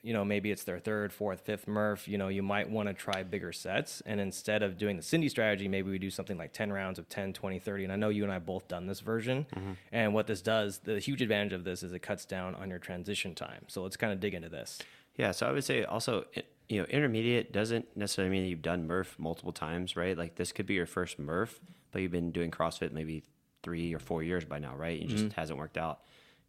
you 0.03 0.13
know, 0.13 0.25
maybe 0.25 0.51
it's 0.51 0.65
their 0.65 0.79
third, 0.79 1.13
fourth, 1.13 1.41
fifth 1.41 1.67
Murph, 1.67 2.07
you 2.07 2.19
know, 2.19 2.29
you 2.29 2.43
might 2.43 2.71
want 2.71 2.89
to 2.89 2.95
try 2.95 3.23
bigger 3.23 3.53
sets. 3.53 4.03
And 4.07 4.21
instead 4.21 4.63
of 4.63 4.79
doing 4.79 4.97
the 4.97 5.03
Cindy 5.03 5.29
strategy, 5.29 5.69
maybe 5.69 5.91
we 5.91 5.99
do 5.99 6.11
something 6.11 6.39
like 6.39 6.53
10 6.53 6.73
rounds 6.73 6.99
of 6.99 7.09
10, 7.09 7.33
20, 7.33 7.59
30. 7.59 7.85
And 7.85 7.93
I 7.93 7.97
know 7.97 8.11
you 8.11 8.23
and 8.23 8.33
I 8.33 8.39
both 8.39 8.69
done 8.69 8.87
this 8.87 9.01
version. 9.01 9.47
Mm-hmm. 9.55 9.73
And 9.93 10.15
what 10.15 10.27
this 10.27 10.43
does, 10.43 10.79
the 10.79 10.99
huge 10.99 11.23
advantage 11.23 11.53
of 11.53 11.65
this 11.65 11.83
is 11.83 11.93
it 11.93 12.01
cuts 12.01 12.25
down 12.25 12.55
on 12.55 12.71
your 12.71 12.79
transition 12.79 13.35
time. 13.35 13.65
So, 13.67 13.83
let's 13.83 13.97
kind 13.97 14.13
of 14.13 14.21
dig 14.21 14.35
into 14.35 14.49
this. 14.49 14.79
Yeah, 15.17 15.33
so 15.33 15.49
I 15.49 15.53
would 15.53 15.65
say 15.65 15.83
also, 15.83 16.27
you 16.69 16.79
know, 16.81 16.85
intermediate 16.85 17.53
doesn't 17.53 17.97
necessarily 17.97 18.31
mean 18.31 18.45
that 18.45 18.51
you've 18.51 18.63
done 18.63 18.87
Murph 18.87 19.17
multiple 19.19 19.53
times, 19.53 19.97
right? 19.97 20.17
Like 20.17 20.37
this 20.37 20.53
could 20.53 20.67
be 20.67 20.75
your 20.75 20.87
first 20.87 21.19
Murph, 21.19 21.59
but 21.91 22.03
you've 22.03 22.13
been 22.13 22.31
doing 22.31 22.53
CrossFit 22.53 22.93
maybe 22.93 23.25
three 23.63 23.95
or 23.95 23.99
four 23.99 24.23
years 24.23 24.45
by 24.45 24.59
now, 24.59 24.75
right? 24.77 25.01
It 25.01 25.09
just 25.09 25.33
hasn't 25.35 25.59
worked 25.59 25.79
out 25.79 26.01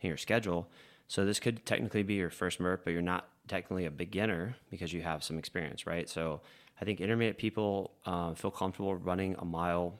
in 0.01 0.07
your 0.07 0.17
schedule. 0.17 0.69
So 1.07 1.25
this 1.25 1.39
could 1.39 1.65
technically 1.65 2.03
be 2.03 2.15
your 2.15 2.29
first 2.29 2.59
Murph, 2.59 2.81
but 2.83 2.91
you're 2.93 3.01
not 3.01 3.27
technically 3.47 3.85
a 3.85 3.91
beginner 3.91 4.55
because 4.69 4.93
you 4.93 5.01
have 5.01 5.23
some 5.23 5.37
experience, 5.39 5.87
right? 5.87 6.07
So 6.07 6.41
I 6.79 6.85
think 6.85 7.01
intermediate 7.01 7.37
people 7.37 7.91
uh, 8.05 8.33
feel 8.35 8.51
comfortable 8.51 8.95
running 8.95 9.35
a 9.39 9.45
mile 9.45 9.99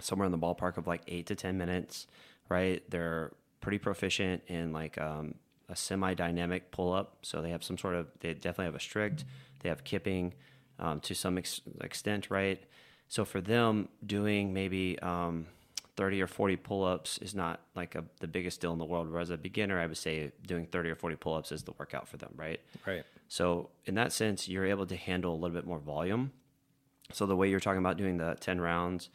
somewhere 0.00 0.26
in 0.26 0.32
the 0.32 0.38
ballpark 0.38 0.76
of 0.76 0.86
like 0.86 1.02
eight 1.08 1.26
to 1.26 1.34
10 1.34 1.56
minutes, 1.56 2.06
right? 2.48 2.82
They're 2.90 3.32
pretty 3.60 3.78
proficient 3.78 4.42
in 4.46 4.72
like 4.72 4.98
um, 4.98 5.34
a 5.68 5.74
semi 5.74 6.14
dynamic 6.14 6.70
pull 6.70 6.92
up. 6.92 7.16
So 7.22 7.42
they 7.42 7.50
have 7.50 7.64
some 7.64 7.78
sort 7.78 7.94
of, 7.94 8.06
they 8.20 8.34
definitely 8.34 8.66
have 8.66 8.74
a 8.74 8.80
strict, 8.80 9.24
they 9.60 9.68
have 9.68 9.82
kipping 9.82 10.34
um, 10.78 11.00
to 11.00 11.14
some 11.14 11.38
ex- 11.38 11.62
extent, 11.80 12.30
right? 12.30 12.62
So 13.08 13.24
for 13.24 13.40
them, 13.40 13.88
doing 14.04 14.52
maybe 14.52 14.98
um, 15.00 15.46
30 15.98 16.22
or 16.22 16.28
40 16.28 16.54
pull 16.54 16.84
ups 16.84 17.18
is 17.18 17.34
not 17.34 17.58
like 17.74 17.96
a, 17.96 18.04
the 18.20 18.28
biggest 18.28 18.60
deal 18.60 18.72
in 18.72 18.78
the 18.78 18.84
world. 18.84 19.10
Whereas 19.10 19.30
a 19.30 19.36
beginner, 19.36 19.80
I 19.80 19.86
would 19.86 19.96
say 19.96 20.30
doing 20.46 20.64
30 20.64 20.90
or 20.90 20.94
40 20.94 21.16
pull 21.16 21.34
ups 21.34 21.50
is 21.50 21.64
the 21.64 21.72
workout 21.76 22.06
for 22.06 22.18
them, 22.18 22.32
right? 22.36 22.60
Right. 22.86 23.02
So 23.26 23.70
in 23.84 23.96
that 23.96 24.12
sense, 24.12 24.48
you're 24.48 24.64
able 24.64 24.86
to 24.86 24.94
handle 24.94 25.34
a 25.34 25.34
little 25.34 25.56
bit 25.56 25.66
more 25.66 25.80
volume. 25.80 26.30
So 27.12 27.26
the 27.26 27.34
way 27.34 27.50
you're 27.50 27.58
talking 27.58 27.80
about 27.80 27.96
doing 27.96 28.16
the 28.16 28.36
10 28.38 28.60
rounds 28.60 29.08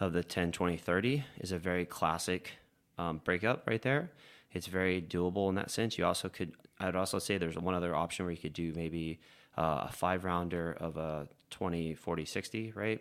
of 0.00 0.12
the 0.12 0.24
10, 0.24 0.50
20, 0.50 0.76
30 0.76 1.24
is 1.38 1.52
a 1.52 1.58
very 1.58 1.84
classic 1.84 2.50
um, 2.98 3.20
breakup 3.24 3.62
right 3.68 3.82
there. 3.82 4.10
It's 4.52 4.66
very 4.66 5.00
doable 5.00 5.48
in 5.48 5.54
that 5.54 5.70
sense. 5.70 5.96
You 5.96 6.04
also 6.04 6.28
could, 6.28 6.50
I'd 6.80 6.96
also 6.96 7.20
say 7.20 7.38
there's 7.38 7.56
one 7.56 7.76
other 7.76 7.94
option 7.94 8.24
where 8.24 8.32
you 8.32 8.38
could 8.40 8.54
do 8.54 8.72
maybe 8.74 9.20
uh, 9.56 9.86
a 9.88 9.92
five 9.92 10.24
rounder 10.24 10.76
of 10.80 10.96
a 10.96 11.28
20, 11.50 11.94
40, 11.94 12.24
60, 12.24 12.72
right? 12.74 13.00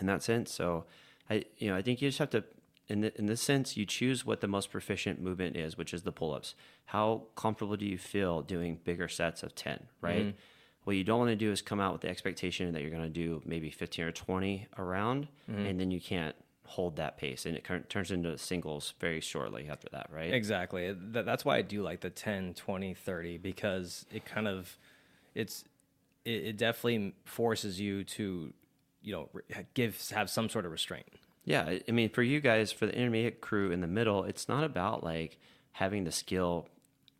In 0.00 0.06
that 0.06 0.22
sense. 0.22 0.50
So 0.50 0.86
I, 1.28 1.44
you 1.58 1.70
know, 1.70 1.76
I 1.76 1.82
think 1.82 2.00
you 2.00 2.08
just 2.08 2.18
have 2.18 2.30
to, 2.30 2.44
in, 2.88 3.00
the, 3.00 3.18
in 3.18 3.26
this 3.26 3.42
sense, 3.42 3.76
you 3.76 3.84
choose 3.86 4.24
what 4.24 4.40
the 4.40 4.48
most 4.48 4.70
proficient 4.70 5.20
movement 5.20 5.56
is, 5.56 5.76
which 5.76 5.92
is 5.92 6.02
the 6.02 6.12
pull 6.12 6.32
ups. 6.32 6.54
How 6.86 7.24
comfortable 7.34 7.76
do 7.76 7.86
you 7.86 7.98
feel 7.98 8.42
doing 8.42 8.78
bigger 8.84 9.08
sets 9.08 9.42
of 9.42 9.54
10, 9.54 9.86
right? 10.00 10.26
Mm-hmm. 10.26 10.36
What 10.84 10.96
you 10.96 11.02
don't 11.02 11.18
want 11.18 11.30
to 11.30 11.36
do 11.36 11.50
is 11.50 11.62
come 11.62 11.80
out 11.80 11.92
with 11.92 12.02
the 12.02 12.08
expectation 12.08 12.72
that 12.72 12.82
you're 12.82 12.92
going 12.92 13.02
to 13.02 13.08
do 13.08 13.42
maybe 13.44 13.70
15 13.70 14.04
or 14.04 14.12
20 14.12 14.68
around, 14.78 15.26
mm-hmm. 15.50 15.66
and 15.66 15.80
then 15.80 15.90
you 15.90 16.00
can't 16.00 16.36
hold 16.66 16.96
that 16.96 17.16
pace, 17.16 17.46
and 17.46 17.56
it 17.56 17.66
turns 17.88 18.10
into 18.10 18.36
singles 18.38 18.94
very 19.00 19.20
shortly 19.20 19.68
after 19.68 19.88
that, 19.92 20.08
right? 20.12 20.32
Exactly. 20.32 20.94
That's 20.96 21.44
why 21.44 21.56
I 21.56 21.62
do 21.62 21.82
like 21.82 22.00
the 22.00 22.10
10, 22.10 22.54
20, 22.54 22.94
30 22.94 23.38
because 23.38 24.06
it 24.12 24.24
kind 24.24 24.46
of 24.46 24.76
it's 25.34 25.64
it, 26.24 26.44
it 26.44 26.56
definitely 26.56 27.14
forces 27.24 27.80
you 27.80 28.04
to 28.04 28.52
you 29.06 29.12
know 29.12 29.30
give 29.72 30.10
have 30.10 30.28
some 30.28 30.50
sort 30.50 30.66
of 30.66 30.72
restraint. 30.72 31.06
Yeah, 31.44 31.78
I- 31.88 31.92
mean, 31.92 32.10
for 32.10 32.24
you 32.24 32.40
guys, 32.40 32.72
for 32.72 32.86
the 32.86 32.94
intermediate 32.94 33.40
crew 33.40 33.70
in 33.70 33.80
the 33.80 33.86
middle, 33.86 34.24
it's 34.24 34.48
not 34.48 34.64
about 34.64 35.04
like 35.04 35.38
having 35.70 36.04
the 36.04 36.12
skill 36.12 36.68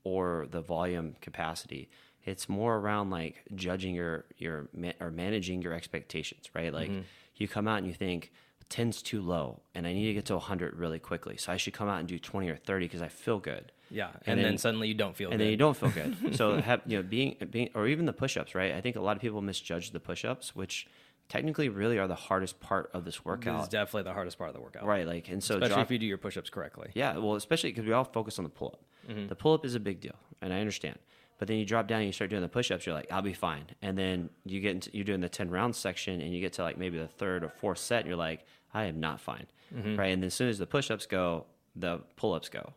or 0.03 0.47
the 0.51 0.61
volume 0.61 1.15
capacity. 1.21 1.89
It's 2.25 2.49
more 2.49 2.77
around 2.77 3.11
like 3.11 3.45
judging 3.55 3.95
your 3.95 4.25
your 4.37 4.69
or 5.01 5.13
managing 5.13 5.63
your 5.63 5.73
expectations, 5.73 6.51
right? 6.55 6.75
Like 6.75 6.91
mm-hmm. 6.91 7.03
you 7.37 7.47
come 7.47 7.69
out 7.69 7.79
and 7.79 7.87
you 7.87 7.95
think 7.95 8.33
10's 8.69 9.01
too 9.01 9.23
low, 9.23 9.61
and 9.77 9.87
I 9.87 9.93
need 9.93 10.07
to 10.07 10.15
get 10.15 10.25
to 10.27 10.35
100 10.35 10.75
really 10.75 10.99
quickly, 10.99 11.37
so 11.37 11.53
I 11.53 11.57
should 11.57 11.73
come 11.73 11.89
out 11.89 12.01
and 12.01 12.09
do 12.09 12.19
20 12.19 12.49
or 12.49 12.57
30 12.57 12.87
because 12.87 13.01
I 13.01 13.07
feel 13.09 13.39
good. 13.39 13.71
Yeah, 13.93 14.09
and, 14.09 14.15
And 14.27 14.39
then, 14.39 14.45
then- 14.45 14.59
suddenly 14.59 14.89
you 14.89 14.95
don't 14.95 15.15
feel 15.15 15.31
and 15.31 15.39
good. 15.39 15.45
then 15.45 15.51
you 15.53 15.57
don't 15.57 15.77
feel 15.77 15.91
good. 15.91 16.35
so 16.37 16.61
have 16.61 16.83
you 16.85 16.97
know 16.97 17.05
being 17.05 17.37
being 17.49 17.71
or 17.75 17.87
even 17.87 18.07
the 18.07 18.13
push-ups, 18.13 18.57
right? 18.57 18.73
I 18.73 18.81
think 18.81 18.97
a 18.97 19.01
lot 19.01 19.15
of 19.15 19.23
people 19.23 19.41
misjudge 19.41 19.93
the 19.93 20.01
push-ups, 20.01 20.57
which 20.57 20.89
technically 21.29 21.69
really 21.69 21.99
are 21.99 22.07
the 22.09 22.15
hardest 22.15 22.61
part 22.61 22.91
of 22.95 23.05
this 23.05 23.15
This 23.17 23.21
is 23.21 23.25
workout. 23.25 23.71
definitely 23.71 24.05
the 24.05 24.13
hardest 24.15 24.39
part 24.39 24.49
of 24.51 24.55
the 24.55 24.61
workout. 24.61 24.85
Right. 24.85 25.07
Like, 25.07 25.29
and 25.29 25.43
so 25.43 25.55
Especially 25.57 25.75
drop, 25.75 25.87
if 25.87 25.91
you 25.91 25.99
do 25.99 26.07
your 26.07 26.19
push 26.19 26.37
ups 26.37 26.51
correctly. 26.51 26.91
yeah, 26.95 27.17
well, 27.19 27.35
especially 27.35 27.71
because 27.71 27.85
we 27.85 27.93
all 27.93 28.05
focus 28.05 28.39
on 28.39 28.45
the 28.45 28.51
pull 28.51 28.69
up. 28.69 28.83
Mm-hmm. 29.13 29.29
The 29.29 29.35
pull 29.37 29.53
up 29.55 29.65
is 29.65 29.75
a 29.75 29.81
big 29.81 30.01
deal, 30.01 30.17
and 30.43 30.53
I 30.53 30.61
understand. 30.61 30.99
But 31.39 31.49
then 31.49 31.59
you 31.59 31.67
drop 31.67 31.87
down, 31.87 31.99
and 32.01 32.07
you 32.07 32.13
start 32.13 32.31
doing 32.31 32.43
the 32.43 32.49
push 32.49 32.71
ups. 32.71 32.87
You're 32.87 32.95
like, 32.95 33.13
I'll 33.13 33.21
be 33.23 33.35
fine. 33.35 33.67
And 33.83 33.97
then 33.99 34.31
you 34.45 34.61
get 34.61 34.71
into 34.73 34.91
you're 34.95 35.05
doing 35.05 35.21
the 35.21 35.29
ten 35.29 35.51
round 35.51 35.77
section, 35.77 36.21
and 36.21 36.33
you 36.35 36.41
get 36.41 36.55
to 36.55 36.63
like 36.63 36.79
maybe 36.79 36.99
the 36.99 37.07
third 37.09 37.45
or 37.45 37.51
fourth 37.51 37.79
set, 37.79 38.01
and 38.01 38.09
you're 38.09 38.17
like, 38.17 38.45
I 38.73 38.85
am 38.85 39.01
not 39.01 39.21
fine, 39.21 39.47
Mm-hmm. 39.75 39.97
right? 39.97 40.07
And 40.13 40.23
then 40.23 40.29
as 40.29 40.35
soon 40.35 40.49
as 40.49 40.59
the 40.59 40.67
push 40.67 40.91
ups 40.91 41.07
go, 41.07 41.45
the 41.75 42.01
pull 42.17 42.33
ups 42.33 42.49
go, 42.49 42.73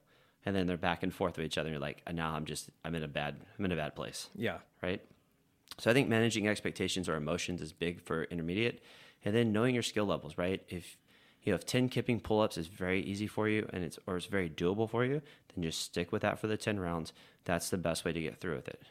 and 0.46 0.54
then 0.56 0.68
they're 0.68 0.76
back 0.78 1.04
and 1.04 1.14
forth 1.14 1.38
with 1.38 1.46
each 1.46 1.58
other. 1.58 1.68
And 1.70 1.74
you're 1.74 1.82
like, 1.82 2.02
now 2.14 2.34
I'm 2.34 2.46
just 2.46 2.70
I'm 2.84 2.94
in 2.96 3.04
a 3.04 3.08
bad 3.08 3.36
I'm 3.58 3.64
in 3.66 3.72
a 3.72 3.76
bad 3.78 3.96
place 3.96 4.28
Yeah. 4.36 4.58
right? 4.84 5.02
So 5.78 5.90
I 5.90 5.94
think 5.94 6.10
managing 6.10 6.48
expectations 6.48 7.08
or 7.08 7.16
emotions 7.16 7.62
is 7.62 7.72
big 7.72 8.02
for 8.02 8.24
intermediate, 8.26 8.82
and 9.24 9.36
then 9.36 9.52
knowing 9.52 9.74
your 9.74 9.84
skill 9.84 10.06
levels, 10.06 10.38
right? 10.38 10.62
If 10.68 10.98
you 11.44 11.52
know 11.52 11.56
if 11.56 11.66
ten 11.66 11.88
kipping 11.90 12.20
pull 12.20 12.42
ups 12.42 12.58
is 12.58 12.68
very 12.68 13.02
easy 13.02 13.28
for 13.28 13.48
you 13.48 13.68
and 13.72 13.84
it's 13.84 13.98
or 14.08 14.18
it's 14.18 14.26
very 14.26 14.50
doable 14.50 14.90
for 14.90 15.06
you, 15.06 15.22
then 15.56 15.64
just 15.64 15.82
stick 15.82 16.12
with 16.12 16.22
that 16.24 16.40
for 16.40 16.48
the 16.48 16.58
ten 16.58 16.80
rounds. 16.80 17.14
That's 17.46 17.70
the 17.70 17.78
best 17.78 18.04
way 18.04 18.12
to 18.12 18.22
get 18.22 18.40
through 18.40 18.56
with 18.56 18.68
it. 18.68 18.82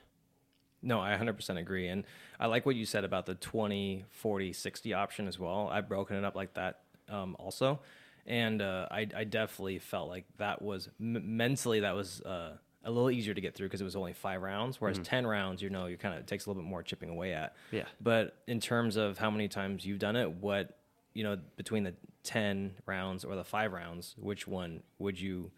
No, 0.81 1.01
I 1.01 1.11
100% 1.17 1.59
agree. 1.59 1.89
And 1.89 2.05
I 2.39 2.47
like 2.47 2.65
what 2.65 2.77
you 2.77 2.87
said 2.87 3.05
about 3.05 3.27
the 3.27 3.35
20, 3.35 4.05
40, 4.11 4.53
60 4.53 4.95
option 4.95 5.27
as 5.27 5.39
well. 5.39 5.69
I've 5.73 5.89
broken 5.89 6.17
it 6.17 6.25
up 6.25 6.37
like 6.37 6.55
that 6.55 6.81
um, 7.09 7.37
also. 7.39 7.81
And 8.27 8.63
uh, 8.63 8.87
I, 8.91 9.09
I 9.17 9.25
definitely 9.25 9.79
felt 9.79 10.09
like 10.09 10.25
that 10.37 10.63
was 10.63 10.89
m- 11.01 11.37
mentally, 11.37 11.81
that 11.81 11.97
was 11.97 12.21
uh, 12.21 12.59
a 12.85 12.91
little 12.91 13.11
easier 13.11 13.35
to 13.35 13.41
get 13.41 13.55
through 13.55 13.67
because 13.67 13.81
it 13.81 13.85
was 13.85 13.97
only 13.97 14.13
five 14.13 14.41
rounds. 14.41 14.81
Whereas 14.81 14.99
10 14.99 15.27
rounds, 15.27 15.61
you 15.63 15.71
know, 15.71 15.87
you 15.87 15.97
kind 15.97 16.19
of, 16.19 16.27
takes 16.27 16.47
a 16.47 16.51
little 16.51 16.63
bit 16.63 16.69
more 16.69 16.83
chipping 16.83 17.11
away 17.11 17.33
at. 17.35 17.55
Yeah. 17.71 17.85
But 18.01 18.37
in 18.47 18.61
terms 18.61 18.97
of 18.97 19.19
how 19.19 19.31
many 19.31 19.49
times 19.49 19.85
you've 19.85 19.99
done 19.99 20.17
it, 20.17 20.31
what, 20.31 20.79
you 21.13 21.25
know, 21.25 21.39
between 21.57 21.85
the 21.85 21.95
10 22.23 22.75
rounds 22.87 23.25
or 23.25 23.35
the 23.37 23.45
five 23.45 23.73
rounds, 23.73 24.15
which 24.19 24.47
one 24.47 24.83
would 24.99 25.21
you 25.21 25.51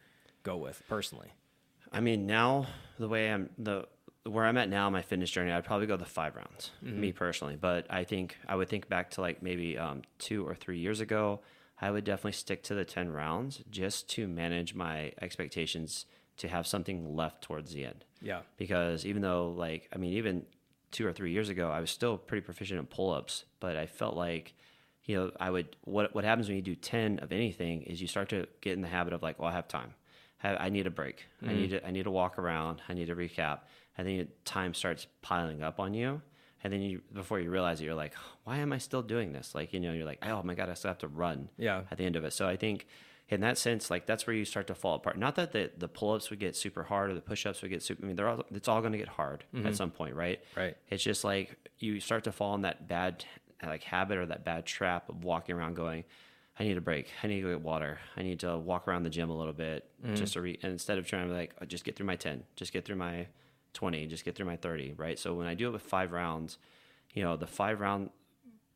go 0.43 0.57
with 0.57 0.83
personally? 0.89 1.33
I 1.93 2.01
mean, 2.01 2.27
now 2.27 2.67
the 2.99 3.09
way 3.09 3.31
I'm 3.31 3.51
the 3.59 3.87
where 4.25 4.45
I'm 4.45 4.59
at 4.59 4.69
now 4.69 4.91
my 4.91 5.03
fitness 5.03 5.31
journey, 5.31 5.51
I'd 5.51 5.65
probably 5.65 5.87
go 5.87 5.97
the 5.97 6.05
five 6.05 6.37
rounds, 6.37 6.71
me 6.83 7.11
personally. 7.11 7.57
But 7.57 7.87
I 7.91 8.05
think 8.05 8.37
I 8.47 8.55
would 8.55 8.69
think 8.69 8.89
back 8.89 9.11
to 9.13 9.23
like 9.23 9.43
maybe 9.43 9.77
um, 9.79 10.03
two 10.19 10.47
or 10.47 10.55
three 10.55 10.79
years 10.79 11.01
ago. 11.01 11.41
I 11.83 11.91
would 11.91 12.05
definitely 12.05 12.33
stick 12.33 12.63
to 12.65 12.75
the 12.75 12.85
ten 12.85 13.11
rounds 13.11 13.63
just 13.71 14.09
to 14.11 14.29
manage 14.29 14.75
my 14.75 15.13
expectations 15.21 16.05
to 16.41 16.49
have 16.49 16.67
something 16.67 17.17
left 17.17 17.43
towards 17.43 17.73
the 17.73 17.85
end. 17.85 18.05
Yeah. 18.21 18.41
Because 18.57 19.07
even 19.07 19.23
though, 19.23 19.55
like, 19.57 19.89
I 19.95 19.99
mean, 19.99 20.15
even 20.15 20.47
two 20.91 21.07
or 21.07 21.13
three 21.13 21.33
years 21.33 21.49
ago, 21.49 21.71
I 21.71 21.81
was 21.81 21.91
still 21.91 22.19
pretty 22.19 22.45
proficient 22.45 22.81
in 22.81 22.87
pull 22.87 23.13
ups, 23.13 23.45
but 23.61 23.77
I 23.77 23.87
felt 23.87 24.17
like, 24.17 24.55
you 25.05 25.17
know, 25.17 25.31
I 25.39 25.51
would, 25.51 25.77
what, 25.85 26.15
what 26.15 26.25
happens 26.25 26.49
when 26.49 26.57
you 26.57 26.63
do 26.63 26.75
10 26.75 27.21
of 27.21 27.33
anything 27.33 27.83
is 27.83 28.01
you 28.01 28.07
start 28.07 28.29
to 28.31 28.47
get 28.61 28.73
in 28.75 28.81
the 28.81 28.89
habit 28.89 29.13
of 29.13 29.23
like, 29.23 29.39
well, 29.39 29.49
I 29.49 29.53
have 29.53 29.69
time. 29.69 29.95
I 30.43 30.57
I 30.57 30.69
need 30.71 30.87
a 30.87 30.91
break. 30.91 31.27
I 31.43 31.47
mm-hmm. 31.47 31.55
need 31.57 31.71
to, 31.71 31.87
I 31.87 31.91
need 31.91 32.05
to 32.05 32.11
walk 32.11 32.39
around. 32.39 32.81
I 32.89 32.95
need 32.95 33.07
to 33.07 33.17
recap. 33.17 33.61
And 33.99 34.09
then 34.09 34.29
time 34.45 34.73
starts 34.75 35.07
piling 35.21 35.63
up 35.63 35.79
on 35.79 35.93
you. 35.95 36.23
And 36.63 36.73
then 36.73 36.81
you, 36.83 37.01
before 37.13 37.41
you 37.41 37.51
realize 37.51 37.81
it, 37.81 37.85
you're 37.85 37.95
like, 37.95 38.15
why 38.45 38.59
am 38.59 38.73
I 38.73 38.79
still 38.79 39.03
doing 39.03 39.33
this? 39.33 39.55
Like, 39.55 39.73
you 39.73 39.81
know, 39.81 39.93
you're 39.93 40.07
like, 40.07 40.25
oh 40.25 40.43
my 40.43 40.55
God, 40.55 40.69
I 40.69 40.75
still 40.75 40.91
have 40.91 40.99
to 40.99 41.09
run 41.09 41.49
Yeah. 41.57 41.83
at 41.91 41.99
the 41.99 42.05
end 42.05 42.17
of 42.17 42.25
it. 42.25 42.33
So 42.33 42.47
I 42.47 42.57
think 42.57 42.87
in 43.31 43.41
that 43.43 43.57
sense, 43.57 43.91
like 43.91 44.07
that's 44.07 44.27
where 44.27 44.35
you 44.35 44.45
start 44.45 44.67
to 44.67 44.75
fall 44.75 44.97
apart. 44.97 45.17
Not 45.17 45.37
that 45.37 45.53
the, 45.53 45.71
the 45.79 45.89
pull 45.89 46.13
ups 46.13 46.31
would 46.31 46.41
get 46.41 46.57
super 46.57 46.83
hard 46.83 47.11
or 47.11 47.15
the 47.15 47.21
push 47.21 47.47
ups 47.47 47.63
would 47.63 47.71
get 47.71 47.83
super, 47.83 48.05
I 48.05 48.07
mean, 48.07 48.17
they're 48.17 48.29
all, 48.29 48.45
it's 48.51 48.69
all 48.69 48.81
going 48.81 48.93
to 48.93 48.99
get 48.99 49.09
hard 49.09 49.45
at 49.55 49.61
mm-hmm. 49.61 49.73
some 49.73 49.91
point, 49.91 50.17
right? 50.17 50.41
Right. 50.57 50.77
It's 50.89 51.03
just 51.03 51.23
like 51.23 51.57
you 51.79 52.01
start 52.01 52.25
to 52.25 52.33
fall 52.33 52.55
in 52.57 52.63
that 52.63 52.89
bad 52.89 53.25
like 53.63 53.85
habit 53.85 54.19
or 54.19 54.27
that 54.27 54.45
bad 54.45 54.67
trap 54.67 55.09
of 55.09 55.23
walking 55.23 55.55
around 55.55 55.77
going, 55.77 56.05
I 56.59 56.65
need 56.65 56.77
a 56.77 56.81
break. 56.81 57.09
I 57.23 57.27
need 57.27 57.37
to 57.37 57.43
go 57.43 57.49
get 57.51 57.63
water. 57.63 57.99
I 58.17 58.23
need 58.23 58.41
to 58.41 58.59
walk 58.59 58.89
around 58.89 59.05
the 59.05 59.11
gym 59.11 59.31
a 59.31 59.37
little 59.37 59.53
bit 59.53 59.89
mm-hmm. 60.05 60.15
just 60.15 60.33
to 60.35 60.41
re- 60.41 60.59
and 60.63 60.73
instead 60.73 60.99
of 60.99 61.07
trying 61.07 61.27
to 61.27 61.29
be 61.29 61.39
like, 61.39 61.55
oh, 61.61 61.65
just 61.65 61.85
get 61.85 61.97
through 61.97 62.07
my 62.07 62.17
10, 62.17 62.43
just 62.57 62.73
get 62.73 62.85
through 62.85 62.97
my 62.97 63.27
20, 63.75 64.07
just 64.07 64.25
get 64.25 64.35
through 64.35 64.47
my 64.47 64.57
30, 64.57 64.95
right? 64.97 65.19
So 65.19 65.35
when 65.35 65.47
I 65.47 65.55
do 65.55 65.69
it 65.69 65.73
with 65.73 65.83
five 65.83 66.13
rounds, 66.13 66.59
you 67.13 67.23
know, 67.23 67.37
the 67.37 67.47
five 67.47 67.81
round 67.81 68.11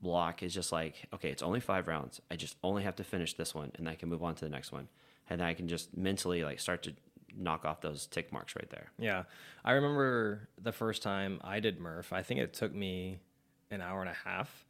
block 0.05 0.43
is 0.45 0.55
just 0.55 0.71
like, 0.71 0.95
okay, 1.13 1.31
it's 1.31 1.43
only 1.43 1.59
five 1.59 1.89
rounds. 1.89 2.21
I 2.31 2.37
just 2.37 2.57
only 2.63 2.85
have 2.85 2.95
to 2.97 3.05
finish 3.05 3.35
this 3.35 3.53
one 3.55 3.73
and 3.75 3.89
I 3.89 3.97
can 3.97 4.09
move 4.09 4.23
on 4.23 4.37
to 4.37 4.45
the 4.45 4.51
next 4.51 4.71
one. 4.71 4.87
And 5.29 5.41
then 5.41 5.49
I 5.49 5.55
can 5.55 5.67
just 5.67 5.97
mentally 5.97 6.45
like 6.45 6.61
start 6.61 6.85
to 6.85 6.93
knock 7.37 7.65
off 7.65 7.81
those 7.81 8.07
tick 8.07 8.33
marks 8.33 8.55
right 8.55 8.71
there. 8.71 8.93
Yeah. 8.99 9.25
I 9.65 9.73
remember 9.73 10.49
the 10.63 10.71
first 10.71 11.03
time 11.03 11.41
I 11.43 11.59
did 11.59 11.81
Murph, 11.81 12.13
I 12.13 12.23
think 12.23 12.39
it 12.39 12.55
took 12.55 12.73
me 12.73 13.19
an 13.73 13.81
hour 13.81 14.01
and 14.01 14.11
a 14.11 14.29
half. 14.29 14.65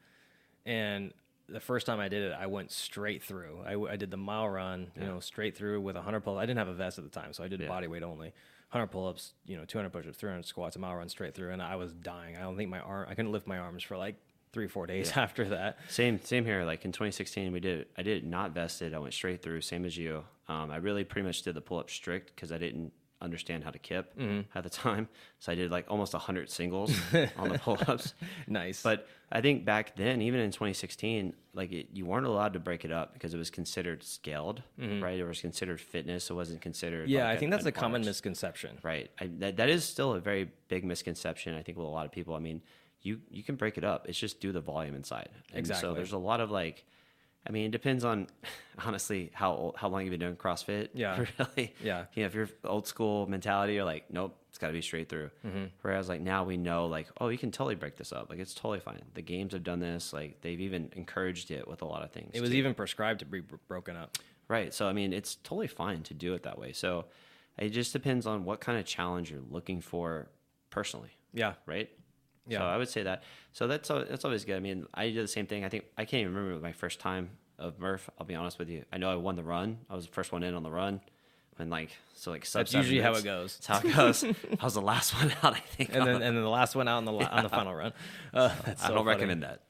And 0.65 1.13
the 1.49 1.61
first 1.61 1.85
time 1.87 2.01
I 2.01 2.09
did 2.09 2.23
it, 2.23 2.33
I 2.39 2.47
went 2.47 2.71
straight 2.71 3.23
through. 3.23 3.59
I 3.67 3.97
did 3.97 4.11
the 4.11 4.17
mile 4.17 4.49
run, 4.49 4.91
you 4.99 5.05
know, 5.05 5.21
straight 5.21 5.55
through 5.57 5.83
with 5.83 5.95
100 5.97 6.21
pull. 6.21 6.39
I 6.39 6.47
didn't 6.47 6.59
have 6.59 6.69
a 6.69 6.73
vest 6.75 6.97
at 6.97 7.05
the 7.05 7.11
time, 7.11 7.35
so 7.35 7.45
I 7.45 7.49
did 7.49 7.61
Yeah. 7.61 7.69
body 7.69 7.87
weight 7.87 8.03
only. 8.03 8.33
100 8.71 8.87
pull 8.87 9.07
ups, 9.07 9.35
you 9.45 9.57
know, 9.59 9.65
200 9.67 9.91
push 9.91 10.07
ups, 10.07 10.17
300 10.17 10.47
squats, 10.47 10.75
a 10.75 10.79
mile 10.79 10.97
run 10.97 11.09
straight 11.09 11.35
through. 11.35 11.51
And 11.53 11.61
I 11.63 11.77
was 11.77 11.93
dying. 11.93 12.37
I 12.37 12.41
don't 12.41 12.57
think 12.57 12.71
my 12.71 12.81
arm, 12.81 13.07
I 13.11 13.15
couldn't 13.15 13.31
lift 13.33 13.47
my 13.47 13.59
arms 13.59 13.83
for 13.83 13.97
like 13.99 14.17
three, 14.55 14.69
four 14.69 14.87
days 14.87 15.13
after 15.17 15.49
that. 15.51 15.79
Same, 15.89 16.19
same 16.23 16.45
here. 16.47 16.65
Like 16.65 16.85
in 16.87 16.93
2016, 16.93 17.53
we 17.53 17.61
did. 17.61 17.87
I 17.99 18.03
did 18.03 18.19
it 18.23 18.27
not 18.27 18.53
vested. 18.53 18.95
I 18.95 18.99
went 18.99 19.13
straight 19.13 19.43
through, 19.43 19.61
same 19.61 19.85
as 19.85 19.97
you. 19.99 20.25
Um, 20.49 20.71
I 20.71 20.77
really 20.77 21.05
pretty 21.05 21.27
much 21.27 21.43
did 21.43 21.55
the 21.55 21.61
pull 21.61 21.79
up 21.79 21.91
strict 21.91 22.35
because 22.35 22.53
I 22.53 22.59
didn't 22.59 22.93
understand 23.21 23.65
how 23.65 23.71
to 23.71 23.79
kip 23.79 24.15
Mm-hmm. 24.19 24.57
at 24.59 24.65
the 24.65 24.71
time. 24.71 25.09
So 25.39 25.51
I 25.51 25.55
did 25.55 25.71
like 25.71 25.87
almost 25.89 26.13
100 26.13 26.51
singles 26.51 26.95
on 27.39 27.49
the 27.49 27.59
pull 27.59 27.79
ups. 27.89 28.13
Nice. 28.47 28.83
But 28.83 29.09
I 29.33 29.41
think 29.41 29.65
back 29.65 29.97
then, 29.97 30.21
even 30.21 30.41
in 30.41 30.51
2016, 30.51 31.33
like 31.55 31.73
it, 31.73 31.89
you 31.95 32.05
weren't 32.05 32.27
allowed 32.27 32.53
to 32.53 32.59
break 32.61 32.85
it 32.85 32.93
up 32.93 33.15
because 33.15 33.33
it 33.33 33.39
was 33.39 33.49
considered 33.49 34.03
scaled, 34.05 34.63
right? 34.79 35.19
It 35.19 35.25
was 35.25 35.41
considered 35.41 35.81
fitness. 35.81 36.29
It 36.29 36.35
wasn't 36.35 36.61
considered. 36.61 37.05
Mm-hmm. 37.05 37.13
yeah, 37.17 37.25
like, 37.29 37.37
I 37.37 37.41
think 37.41 37.51
that's 37.51 37.65
a 37.67 37.73
common 37.73 38.05
misconception. 38.05 38.79
Right. 38.83 39.11
I, 39.19 39.31
that 39.39 39.57
that 39.57 39.69
is 39.71 39.85
still 39.85 40.13
a 40.13 40.21
very 40.21 40.51
big 40.69 40.85
misconception. 40.85 41.55
I 41.55 41.63
think 41.63 41.79
with 41.79 41.87
a 41.87 41.91
lot 41.91 42.05
of 42.05 42.13
people. 42.13 42.35
I 42.35 42.41
mean, 42.41 42.61
you 43.05 43.21
you 43.31 43.45
can 43.45 43.55
break 43.55 43.79
it 43.79 43.85
up. 43.85 44.09
It's 44.09 44.19
just 44.19 44.41
do 44.41 44.51
the 44.51 44.61
volume 44.61 44.97
inside. 44.97 45.29
And 45.51 45.59
Exactly. 45.61 45.89
So 45.89 45.95
there's 45.95 46.13
a 46.13 46.19
lot 46.19 46.41
of 46.41 46.51
like, 46.51 46.85
I 47.47 47.53
mean, 47.53 47.67
it 47.67 47.71
depends 47.71 48.05
on 48.05 48.27
honestly 48.85 49.31
how 49.35 49.53
old, 49.53 49.77
how 49.77 49.89
long 49.89 50.01
you've 50.03 50.11
been 50.11 50.19
doing 50.21 50.35
CrossFit. 50.37 50.89
Yeah. 50.95 51.25
Really. 51.39 51.73
Yeah. 51.83 52.07
You 52.15 52.23
know, 52.23 52.27
if 52.27 52.35
you're 52.35 52.49
old 52.65 52.89
school 52.89 53.27
mentality, 53.29 53.75
you're 53.75 53.85
like, 53.85 54.11
nope, 54.11 54.35
it's 54.49 54.59
got 54.59 54.69
to 54.69 54.73
be 54.73 54.81
straight 54.81 55.09
through. 55.09 55.31
Mm-hmm. 55.47 55.65
Whereas 55.83 56.09
like 56.09 56.23
now 56.23 56.45
we 56.45 56.57
know 56.57 56.87
like, 56.87 57.09
oh, 57.21 57.29
you 57.29 57.39
can 57.39 57.51
totally 57.53 57.75
break 57.77 57.97
this 57.97 58.11
up. 58.13 58.31
Like 58.31 58.39
it's 58.41 58.55
totally 58.55 58.81
fine. 58.81 59.03
The 59.13 59.23
games 59.23 59.53
have 59.53 59.63
done 59.63 59.79
this. 59.81 60.13
Like 60.13 60.41
they've 60.41 60.61
even 60.61 60.91
encouraged 60.97 61.51
it 61.51 61.69
with 61.69 61.83
a 61.83 61.87
lot 61.87 62.03
of 62.03 62.11
things. 62.11 62.31
It 62.35 62.41
was 62.41 62.51
too. 62.51 62.57
even 62.57 62.75
prescribed 62.75 63.21
to 63.21 63.27
be 63.27 63.41
br- 63.41 63.57
broken 63.69 63.97
up. 63.97 64.17
Right. 64.49 64.73
So 64.75 64.89
I 64.89 64.93
mean, 64.95 65.13
it's 65.13 65.37
totally 65.37 65.69
fine 65.69 66.03
to 66.05 66.15
do 66.15 66.33
it 66.35 66.43
that 66.45 66.59
way. 66.59 66.73
So 66.73 67.05
it 67.59 67.69
just 67.71 67.93
depends 67.93 68.27
on 68.27 68.45
what 68.45 68.61
kind 68.61 68.79
of 68.79 68.85
challenge 68.87 69.31
you're 69.31 69.41
looking 69.51 69.81
for 69.81 70.29
personally, 70.71 71.11
Yeah. 71.35 71.53
right? 71.67 71.89
Yeah. 72.47 72.59
So 72.59 72.65
I 72.65 72.77
would 72.77 72.89
say 72.89 73.03
that. 73.05 73.23
So 73.53 73.67
that's 73.67 73.89
that's 73.89 74.25
always 74.25 74.45
good. 74.45 74.57
I 74.57 74.61
mean, 74.61 74.87
I 74.93 75.07
did 75.11 75.25
the 75.25 75.29
same 75.29 75.47
thing. 75.47 75.65
I 75.65 75.69
think 75.69 75.85
I 75.97 76.05
can't 76.05 76.23
even 76.23 76.35
remember 76.35 76.61
my 76.61 76.73
first 76.73 77.01
time 77.01 77.31
of 77.59 77.79
Murph. 77.79 78.11
I'll 78.19 78.27
be 78.27 78.35
honest 78.35 78.59
with 78.59 78.69
you. 78.69 78.85
I 78.93 78.99
know 78.99 79.11
I 79.11 79.17
won 79.17 79.37
the 79.37 79.43
run. 79.45 79.79
I 79.89 79.95
was 79.95 80.07
the 80.07 80.13
first 80.13 80.33
one 80.33 80.43
in 80.43 80.55
on 80.55 80.63
the 80.63 80.71
run. 80.71 81.01
And 81.59 81.71
like 81.71 81.91
so, 82.15 82.33
like 82.33 82.45
sub 82.45 82.61
That's 82.61 82.75
usually 82.75 83.01
how 83.01 83.15
it 83.15 83.23
goes. 83.23 83.59
That's 83.59 83.67
how 83.85 83.89
it 83.89 83.95
goes. 83.95 84.25
I 84.61 84.65
was 84.65 84.75
the 84.75 84.81
last 84.83 85.15
one 85.15 85.33
out. 85.43 85.55
I 85.55 85.61
think. 85.61 85.91
And 85.95 86.05
then, 86.05 86.19
the- 86.21 86.27
and 86.27 86.37
then 86.37 86.43
the 86.43 86.49
last 86.51 86.75
one 86.75 86.89
out 86.89 86.97
on 86.97 87.05
the 87.05 87.13
la- 87.13 87.29
on 87.31 87.45
the 87.45 87.49
final 87.49 87.75
run. 87.75 87.93
Uh, 88.35 88.49
that's 88.67 88.83
I 88.85 88.89
don't 88.89 88.99
funny. 88.99 89.09
recommend 89.11 89.43
that. 89.45 89.61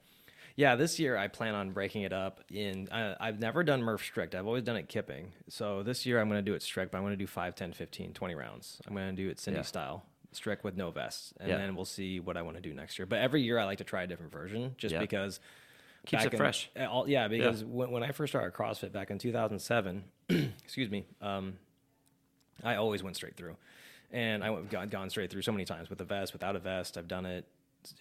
Yeah, 0.56 0.76
this 0.76 0.98
year 1.00 1.16
I 1.16 1.26
plan 1.28 1.54
on 1.54 1.72
breaking 1.72 2.02
it 2.02 2.12
up. 2.14 2.40
In 2.50 2.88
I, 2.90 3.14
I've 3.20 3.38
never 3.40 3.62
done 3.64 3.82
Murph 3.82 4.02
strict. 4.02 4.34
I've 4.34 4.46
always 4.46 4.62
done 4.62 4.76
it 4.76 4.88
kipping. 4.88 5.32
So 5.50 5.82
this 5.82 6.06
year 6.06 6.20
I'm 6.20 6.28
going 6.30 6.38
to 6.42 6.48
do 6.50 6.54
it 6.54 6.62
strict, 6.62 6.92
but 6.92 6.98
I'm 6.98 7.04
going 7.04 7.12
to 7.12 7.18
do 7.18 7.26
5, 7.26 7.54
10, 7.54 7.72
15, 7.74 8.12
20 8.14 8.34
rounds. 8.34 8.80
I'm 8.86 8.94
going 8.94 9.14
to 9.14 9.22
do 9.22 9.28
it 9.28 9.38
Cindy 9.40 9.58
Yeah. 9.58 9.62
style, 9.64 10.06
strict 10.36 10.64
with 10.64 10.76
no 10.76 10.90
vests, 10.90 11.32
and 11.38 11.48
Yeah. 11.48 11.58
then 11.58 11.74
we'll 11.76 11.84
see 11.84 12.20
what 12.20 12.36
I 12.36 12.42
want 12.42 12.56
to 12.56 12.62
do 12.62 12.72
next 12.74 12.98
year. 12.98 13.06
But 13.06 13.20
every 13.20 13.42
year 13.42 13.58
I 13.58 13.64
like 13.64 13.78
to 13.78 13.84
try 13.84 14.02
a 14.02 14.06
different 14.06 14.32
version, 14.32 14.74
just 14.78 14.92
Yeah. 14.94 15.00
because 15.00 15.40
Keeps 16.06 16.24
it 16.24 16.32
in- 16.34 16.38
fresh. 16.38 16.70
all- 16.76 17.08
yeah, 17.08 17.28
because 17.28 17.64
When, 17.64 17.90
when 17.90 18.02
I 18.02 18.12
first 18.12 18.30
started 18.32 18.52
CrossFit 18.54 18.92
back 18.92 19.10
in 19.10 19.18
2007, 19.18 20.04
excuse 20.28 20.90
me, 20.90 21.06
um, 21.20 21.58
I 22.62 22.76
always 22.76 23.02
went 23.02 23.16
straight 23.16 23.36
through, 23.36 23.56
and 24.12 24.44
I 24.44 24.50
went 24.50 24.70
gone, 24.70 24.88
gone 24.88 25.10
straight 25.10 25.30
through 25.30 25.42
so 25.42 25.52
many 25.52 25.64
times 25.64 25.90
with 25.90 26.00
a 26.00 26.04
vest, 26.04 26.32
without 26.32 26.56
a 26.56 26.58
vest. 26.60 26.96
I've 26.96 27.08
done 27.08 27.26
it, 27.26 27.46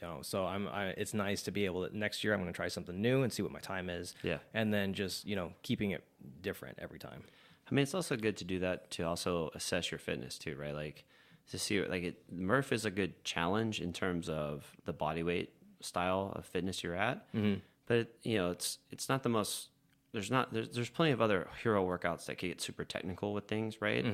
you 0.01 0.07
know. 0.07 0.19
So 0.21 0.45
I'm. 0.45 0.67
I, 0.67 0.87
it's 0.89 1.13
nice 1.13 1.41
to 1.43 1.51
be 1.51 1.65
able 1.65 1.87
to 1.87 1.97
next 1.97 2.23
year. 2.23 2.33
I'm 2.33 2.39
going 2.41 2.51
to 2.51 2.55
try 2.55 2.67
something 2.67 3.01
new 3.01 3.23
and 3.23 3.33
see 3.33 3.41
what 3.41 3.51
my 3.51 3.59
time 3.59 3.89
is. 3.89 4.13
Yeah. 4.23 4.37
and 4.53 4.73
then 4.73 4.93
just 4.93 5.25
you 5.25 5.35
know 5.35 5.53
keeping 5.63 5.91
it 5.91 6.03
different 6.41 6.77
every 6.79 6.99
time. 6.99 7.23
I 7.69 7.73
mean, 7.73 7.83
it's 7.83 7.93
also 7.95 8.15
good 8.17 8.37
to 8.37 8.43
do 8.43 8.59
that 8.59 8.91
to 8.91 9.03
also 9.03 9.49
assess 9.55 9.89
your 9.91 9.97
fitness 9.97 10.37
too, 10.37 10.55
right? 10.55 10.75
Like 10.75 11.05
to 11.51 11.59
see 11.59 11.85
like 11.85 12.03
it, 12.03 12.23
Murph 12.31 12.71
is 12.71 12.85
a 12.85 12.91
good 12.91 13.23
challenge 13.23 13.81
in 13.81 13.93
terms 13.93 14.29
of 14.29 14.65
the 14.85 14.93
body 14.93 15.23
weight 15.23 15.53
style 15.81 16.31
of 16.35 16.45
fitness 16.45 16.83
you're 16.83 16.95
at. 16.95 17.31
Mm-hmm. 17.33 17.59
But 17.85 17.97
it, 17.97 18.15
you 18.23 18.37
know, 18.37 18.51
it's 18.51 18.79
it's 18.91 19.09
not 19.09 19.23
the 19.23 19.29
most. 19.29 19.69
There's 20.13 20.31
not 20.31 20.53
there's 20.53 20.69
there's 20.69 20.89
plenty 20.89 21.11
of 21.11 21.21
other 21.21 21.47
hero 21.61 21.85
workouts 21.85 22.25
that 22.25 22.37
can 22.37 22.49
get 22.49 22.61
super 22.61 22.85
technical 22.85 23.33
with 23.33 23.47
things, 23.47 23.81
right? 23.81 24.05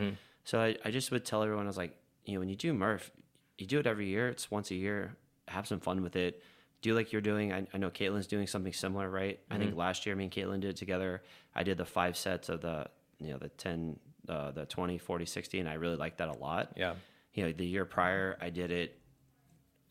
So 0.44 0.60
I, 0.60 0.76
I 0.84 0.92
just 0.92 1.12
would 1.12 1.26
tell 1.26 1.44
everyone 1.44 1.66
I 1.66 1.68
was 1.68 1.78
like, 1.78 1.96
you 2.26 2.34
know, 2.34 2.40
when 2.40 2.50
you 2.50 2.56
do 2.56 2.74
Murph, 2.74 3.12
you 3.58 3.68
do 3.68 3.80
it 3.80 3.86
every 3.86 4.08
year. 4.08 4.30
It's 4.30 4.50
once 4.50 4.72
a 4.72 4.76
year. 4.76 5.16
Have 5.48 5.68
some 5.68 5.80
fun 5.80 6.02
with 6.02 6.16
it. 6.16 6.42
do 6.82 6.94
like 6.96 7.12
you're 7.12 7.22
doing. 7.22 7.54
I, 7.54 7.68
I 7.74 7.78
know 7.78 7.90
Caitlin's 7.90 8.28
doing 8.28 8.48
something 8.48 8.74
similar, 8.74 9.10
right? 9.10 9.40
I 9.52 9.58
think 9.58 9.76
last 9.76 10.06
year 10.06 10.16
me 10.16 10.24
and 10.26 10.34
Caitlin 10.34 10.62
did 10.62 10.72
it 10.72 10.76
together. 10.78 11.22
I 11.54 11.64
did 11.64 11.78
the 11.78 11.86
five 11.86 12.18
sets 12.18 12.50
of 12.50 12.62
the 12.62 12.88
you 13.20 13.32
know 13.32 13.38
the 13.38 13.50
10, 13.50 14.00
uh, 14.30 14.52
the 14.52 14.66
20, 14.66 14.98
40, 14.98 15.26
60, 15.26 15.60
and 15.60 15.68
I 15.70 15.74
really 15.74 15.98
liked 15.98 16.20
that 16.20 16.30
a 16.30 16.38
lot. 16.38 16.72
Yeah. 16.78 16.94
You 17.34 17.46
know, 17.46 17.52
the 17.52 17.66
year 17.66 17.86
prior 17.86 18.38
I 18.42 18.50
did 18.50 18.72
it. 18.72 18.96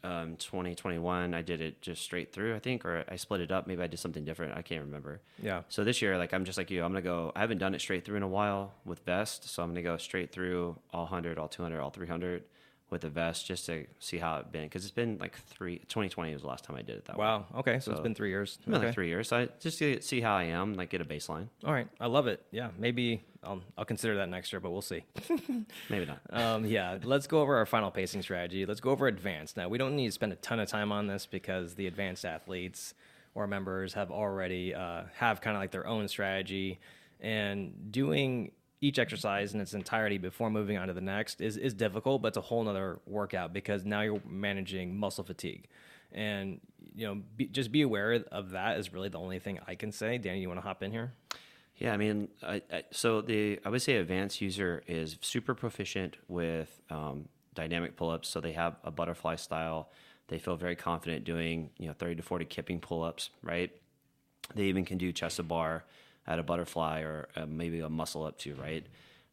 Um, 0.05 0.37
2021, 0.37 1.35
I 1.35 1.43
did 1.43 1.61
it 1.61 1.83
just 1.83 2.03
straight 2.03 2.33
through, 2.33 2.55
I 2.55 2.61
think, 2.61 2.85
or 2.85 3.05
I 3.09 3.17
split 3.17 3.41
it 3.41 3.51
up. 3.51 3.67
Maybe 3.67 3.83
I 3.83 3.89
did 3.89 3.99
something 3.99 4.25
different. 4.25 4.57
I 4.57 4.63
can't 4.63 4.83
remember. 4.85 5.21
Yeah. 5.43 5.63
So 5.69 5.83
this 5.83 6.01
year, 6.01 6.17
like 6.17 6.33
I'm 6.33 6.45
just 6.45 6.57
like 6.57 6.71
you, 6.71 6.85
I'm 6.85 6.93
gonna 6.93 7.03
go. 7.03 7.33
I 7.35 7.41
haven't 7.41 7.59
done 7.59 7.75
it 7.75 7.81
straight 7.81 8.05
through 8.05 8.17
in 8.17 8.23
a 8.23 8.29
while 8.29 8.75
with 8.85 9.01
vest, 9.01 9.49
so 9.51 9.61
I'm 9.63 9.71
gonna 9.71 9.83
go 9.83 9.97
straight 9.97 10.31
through 10.31 10.79
all 10.93 11.03
100, 11.03 11.37
all 11.37 11.49
200, 11.49 11.81
all 11.81 11.91
300 11.91 12.45
with 12.91 13.03
the 13.03 13.11
vest 13.11 13.47
just 13.47 13.67
to 13.67 13.87
see 13.99 14.19
how 14.19 14.39
it's 14.39 14.49
been 14.51 14.65
because 14.65 14.85
it's 14.85 14.95
been 14.95 15.19
like 15.19 15.37
three. 15.47 15.79
2020 15.89 16.33
was 16.33 16.43
the 16.43 16.49
last 16.49 16.65
time 16.65 16.77
I 16.77 16.83
did 16.83 16.97
it 16.97 17.05
that 17.07 17.19
way. 17.19 17.25
Wow. 17.25 17.47
Okay. 17.57 17.81
So, 17.81 17.93
it's 17.93 18.01
been 18.01 18.15
three 18.15 18.31
years. 18.31 18.59
Been 18.65 18.75
okay. 18.75 18.87
like 18.87 18.95
three 18.95 19.09
years. 19.09 19.29
So 19.29 19.39
I 19.39 19.49
just 19.61 19.79
to 19.79 20.01
see 20.01 20.21
how 20.21 20.35
I 20.35 20.45
am, 20.45 20.75
like 20.75 20.91
get 20.91 21.01
a 21.01 21.05
baseline. 21.05 21.49
All 21.65 21.73
right. 21.73 21.89
I 22.01 22.07
love 22.07 22.27
it. 22.27 22.43
Yeah. 22.51 22.71
Maybe 22.79 23.23
I'll, 23.43 23.61
I'll 23.77 23.85
consider 23.85 24.17
that 24.17 24.29
next 24.29 24.53
year, 24.53 24.61
but 24.61 24.71
we'll 24.71 24.83
see. 24.83 25.05
Maybe 25.91 26.07
not. 26.07 26.21
um, 26.31 26.65
yeah, 26.65 26.99
let's 27.03 27.27
go 27.27 27.41
over 27.41 27.57
our 27.57 27.67
final 27.67 27.91
pacing 27.91 28.23
strategy. 28.23 28.67
Let's 28.67 28.81
go 28.81 28.91
over 28.91 29.07
advanced. 29.07 29.57
Now, 29.57 29.69
we 29.69 29.79
don't 29.79 29.95
need 29.95 30.07
to 30.07 30.13
spend 30.13 30.33
a 30.33 30.37
ton 30.37 30.61
of 30.61 30.69
time 30.69 30.93
on 30.93 31.07
this 31.07 31.27
because 31.27 31.75
the 31.75 31.87
advanced 31.87 32.25
athletes 32.25 32.95
or 33.35 33.47
members 33.47 33.95
have 33.95 34.11
already 34.11 34.75
uh, 34.75 35.03
have 35.15 35.41
kind 35.41 35.57
of 35.57 35.63
like 35.63 35.71
their 35.71 35.87
own 35.87 36.09
strategy, 36.09 36.81
and 37.21 37.93
doing 37.93 38.51
each 38.81 38.99
exercise 38.99 39.55
in 39.55 39.61
its 39.61 39.75
entirety 39.75 40.19
before 40.19 40.51
moving 40.51 40.79
on 40.79 40.89
to 40.89 40.95
the 40.95 41.01
next 41.01 41.41
is, 41.41 41.57
is 41.57 41.75
difficult, 41.75 42.23
but 42.23 42.29
it's 42.29 42.37
a 42.37 42.43
whole 42.43 42.63
nother 42.63 43.01
workout 43.07 43.53
because 43.53 43.85
now 43.85 44.03
you're 44.03 44.21
managing 44.27 44.97
muscle 44.97 45.25
fatigue. 45.25 45.67
And 46.13 46.61
you 46.95 47.07
know, 47.07 47.23
be, 47.37 47.47
just 47.47 47.73
be 47.73 47.83
aware 47.83 48.25
of 48.33 48.51
that 48.51 48.79
is 48.79 48.93
really 48.93 49.09
the 49.09 49.19
only 49.19 49.39
thing 49.39 49.59
I 49.67 49.75
can 49.75 49.93
say. 49.93 50.19
Danny, 50.19 50.41
you 50.41 50.49
want 50.49 50.59
to 50.59 50.67
hop 50.67 50.83
in 50.83 50.91
here? 50.93 51.13
Yeah, 51.77 51.93
I 51.93 51.97
mean, 51.97 52.29
I, 52.43 52.63
I, 52.73 52.85
so 52.91 53.21
the 53.21 53.61
I 53.65 53.69
would 53.69 53.83
say 53.83 53.97
advanced 53.97 54.41
user 54.41 54.83
is 54.87 55.17
super 55.21 55.55
proficient 55.55 56.17
with 56.27 56.81
um, 56.91 57.29
dynamic 57.55 57.97
pull-ups. 57.97 58.29
So 58.29 58.41
they 58.41 58.53
have 58.53 58.77
a 58.85 58.91
butterfly 58.91 59.37
style. 59.37 59.91
They 60.29 60.39
feel 60.39 60.57
very 60.57 60.77
confident 60.77 61.25
doing 61.25 61.71
you 61.79 61.87
know 61.87 61.93
30 61.93 62.17
to 62.17 62.23
40 62.23 62.45
kipping 62.47 62.81
pull-ups, 62.81 63.31
right? 63.43 63.71
They 64.55 64.65
even 64.65 64.85
can 64.85 64.99
do 64.99 65.13
chest 65.13 65.37
to 65.37 65.43
bar 65.43 65.85
at 66.29 66.39
a 66.39 66.43
butterfly 66.45 67.01
or 67.01 67.29
uh, 67.35 67.47
maybe 67.47 67.81
a 67.81 67.89
muscle 67.89 68.25
up 68.25 68.39
too, 68.39 68.55
right? 68.55 68.87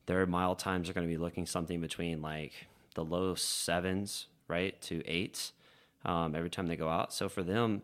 Their 0.08 0.26
mile 0.26 0.56
times 0.56 0.90
are 0.90 0.94
going 0.94 1.08
to 1.08 1.14
be 1.14 1.18
looking 1.18 1.46
something 1.46 1.82
between 1.82 2.22
like 2.22 2.54
the 2.96 3.06
low 3.06 3.36
sevens, 3.36 4.28
right, 4.48 4.80
to 4.84 5.06
eights 5.06 5.52
um, 6.06 6.34
every 6.36 6.50
time 6.50 6.68
they 6.68 6.76
go 6.76 6.90
out. 6.90 7.14
So 7.14 7.28
for 7.30 7.44
them, 7.44 7.82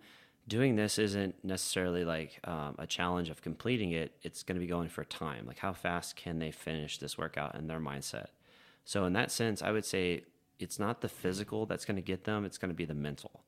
doing 0.47 0.75
this 0.75 0.97
isn't 0.97 1.35
necessarily 1.43 2.03
like 2.05 2.39
um, 2.45 2.75
a 2.79 2.87
challenge 2.87 3.29
of 3.29 3.41
completing 3.41 3.91
it. 3.91 4.13
It's 4.23 4.43
going 4.43 4.55
to 4.55 4.59
be 4.61 4.67
going 4.67 4.89
for 4.89 5.03
time. 5.03 5.45
Like 5.45 5.59
how 5.59 5.73
fast 5.73 6.15
can 6.15 6.39
they 6.39 6.51
finish 6.51 6.97
this 6.97 7.17
workout 7.17 7.55
in 7.55 7.67
their 7.67 7.79
mindset? 7.79 8.27
So 8.85 9.05
in 9.05 9.13
that 9.13 9.31
sense, 9.31 9.61
I 9.61 9.71
would 9.71 9.85
say 9.85 10.23
it's 10.59 10.79
not 10.79 11.01
the 11.01 11.09
physical 11.09 11.65
that's 11.65 11.85
going 11.85 11.95
to 11.97 12.01
get 12.01 12.23
them. 12.23 12.45
It's 12.45 12.57
going 12.57 12.69
to 12.69 12.75
be 12.75 12.85
the 12.85 12.93
mental, 12.93 13.43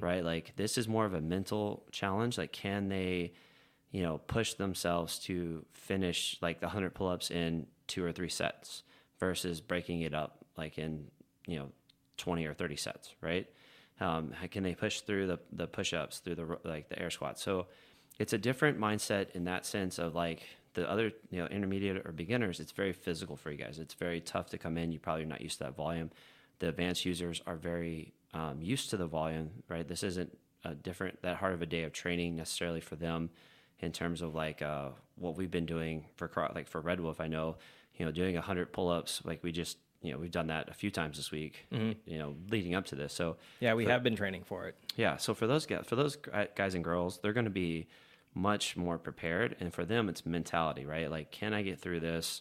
right? 0.00 0.24
Like 0.24 0.54
this 0.56 0.78
is 0.78 0.88
more 0.88 1.04
of 1.04 1.14
a 1.14 1.20
mental 1.20 1.84
challenge. 1.90 2.38
Like 2.38 2.52
can 2.52 2.88
they, 2.88 3.32
you 3.92 4.02
know, 4.02 4.18
push 4.26 4.54
themselves 4.54 5.18
to 5.20 5.64
finish 5.72 6.38
like 6.40 6.60
the 6.60 6.68
hundred 6.68 6.94
pull-ups 6.94 7.30
in 7.30 7.66
two 7.86 8.02
or 8.04 8.10
three 8.10 8.28
sets 8.28 8.82
versus 9.20 9.60
breaking 9.60 10.00
it 10.00 10.14
up 10.14 10.44
like 10.56 10.78
in 10.78 11.06
you 11.46 11.58
know 11.58 11.68
20 12.16 12.46
or 12.46 12.54
30 12.54 12.76
sets, 12.76 13.14
right? 13.20 13.46
Um, 14.00 14.32
can 14.50 14.62
they 14.62 14.74
push 14.74 15.00
through 15.02 15.26
the, 15.26 15.38
the 15.52 15.66
push-ups 15.66 16.18
through 16.18 16.34
the 16.34 16.58
like 16.64 16.88
the 16.88 16.98
air 16.98 17.10
squats? 17.10 17.42
So 17.42 17.66
it's 18.18 18.32
a 18.32 18.38
different 18.38 18.80
mindset 18.80 19.30
in 19.32 19.44
that 19.44 19.66
sense 19.66 19.98
of 19.98 20.14
like 20.14 20.42
the 20.74 20.90
other 20.90 21.12
you 21.30 21.38
know 21.38 21.46
intermediate 21.46 22.06
or 22.06 22.12
beginners. 22.12 22.60
It's 22.60 22.72
very 22.72 22.94
physical 22.94 23.36
for 23.36 23.50
you 23.50 23.58
guys. 23.58 23.78
It's 23.78 23.94
very 23.94 24.20
tough 24.20 24.48
to 24.50 24.58
come 24.58 24.78
in. 24.78 24.90
You 24.90 24.98
probably 24.98 25.24
are 25.24 25.26
not 25.26 25.42
used 25.42 25.58
to 25.58 25.64
that 25.64 25.76
volume. 25.76 26.10
The 26.60 26.68
advanced 26.68 27.04
users 27.04 27.42
are 27.46 27.56
very 27.56 28.14
um, 28.32 28.62
used 28.62 28.88
to 28.90 28.96
the 28.96 29.06
volume, 29.06 29.50
right? 29.68 29.86
This 29.86 30.02
isn't 30.02 30.36
a 30.64 30.74
different 30.74 31.20
that 31.22 31.36
hard 31.36 31.52
of 31.52 31.60
a 31.60 31.66
day 31.66 31.82
of 31.82 31.92
training 31.92 32.36
necessarily 32.36 32.80
for 32.80 32.96
them 32.96 33.28
in 33.82 33.92
terms 33.92 34.22
of 34.22 34.34
like 34.34 34.62
uh, 34.62 34.88
what 35.16 35.36
we've 35.36 35.50
been 35.50 35.66
doing 35.66 36.06
for 36.16 36.30
like 36.54 36.68
for 36.68 36.80
Red 36.80 37.00
Wolf. 37.00 37.20
I 37.20 37.26
know 37.28 37.56
you 37.96 38.06
know 38.06 38.12
doing 38.12 38.34
hundred 38.36 38.72
pull-ups 38.72 39.22
like 39.24 39.42
we 39.42 39.52
just 39.52 39.76
you 40.00 40.12
know 40.12 40.18
we've 40.18 40.30
done 40.30 40.46
that 40.48 40.68
a 40.68 40.74
few 40.74 40.90
times 40.90 41.16
this 41.16 41.30
week. 41.30 41.66
You 41.70 42.18
know 42.18 42.34
leading 42.50 42.74
up 42.74 42.86
to 42.86 42.94
this. 42.94 43.12
So 43.12 43.36
Yeah, 43.60 43.74
we 43.74 43.84
for- 43.84 43.90
have 43.90 44.02
been 44.02 44.16
training 44.16 44.44
for 44.44 44.66
it. 44.66 44.76
yeah, 44.96 45.16
so 45.16 45.34
for 45.34 45.46
those 45.46 45.66
guys, 45.66 45.84
for 45.86 45.96
those 45.96 46.16
guys 46.56 46.74
and 46.74 46.82
girls, 46.84 47.18
they're 47.22 47.32
going 47.34 47.44
to 47.44 47.50
be 47.50 47.88
much 48.34 48.76
more 48.78 48.96
prepared, 48.98 49.56
and 49.60 49.74
for 49.74 49.84
them, 49.84 50.08
it's 50.08 50.24
mentality, 50.24 50.86
right? 50.86 51.10
Like, 51.10 51.30
can 51.30 51.52
I 51.52 51.60
get 51.62 51.78
through 51.80 52.00
this 52.00 52.40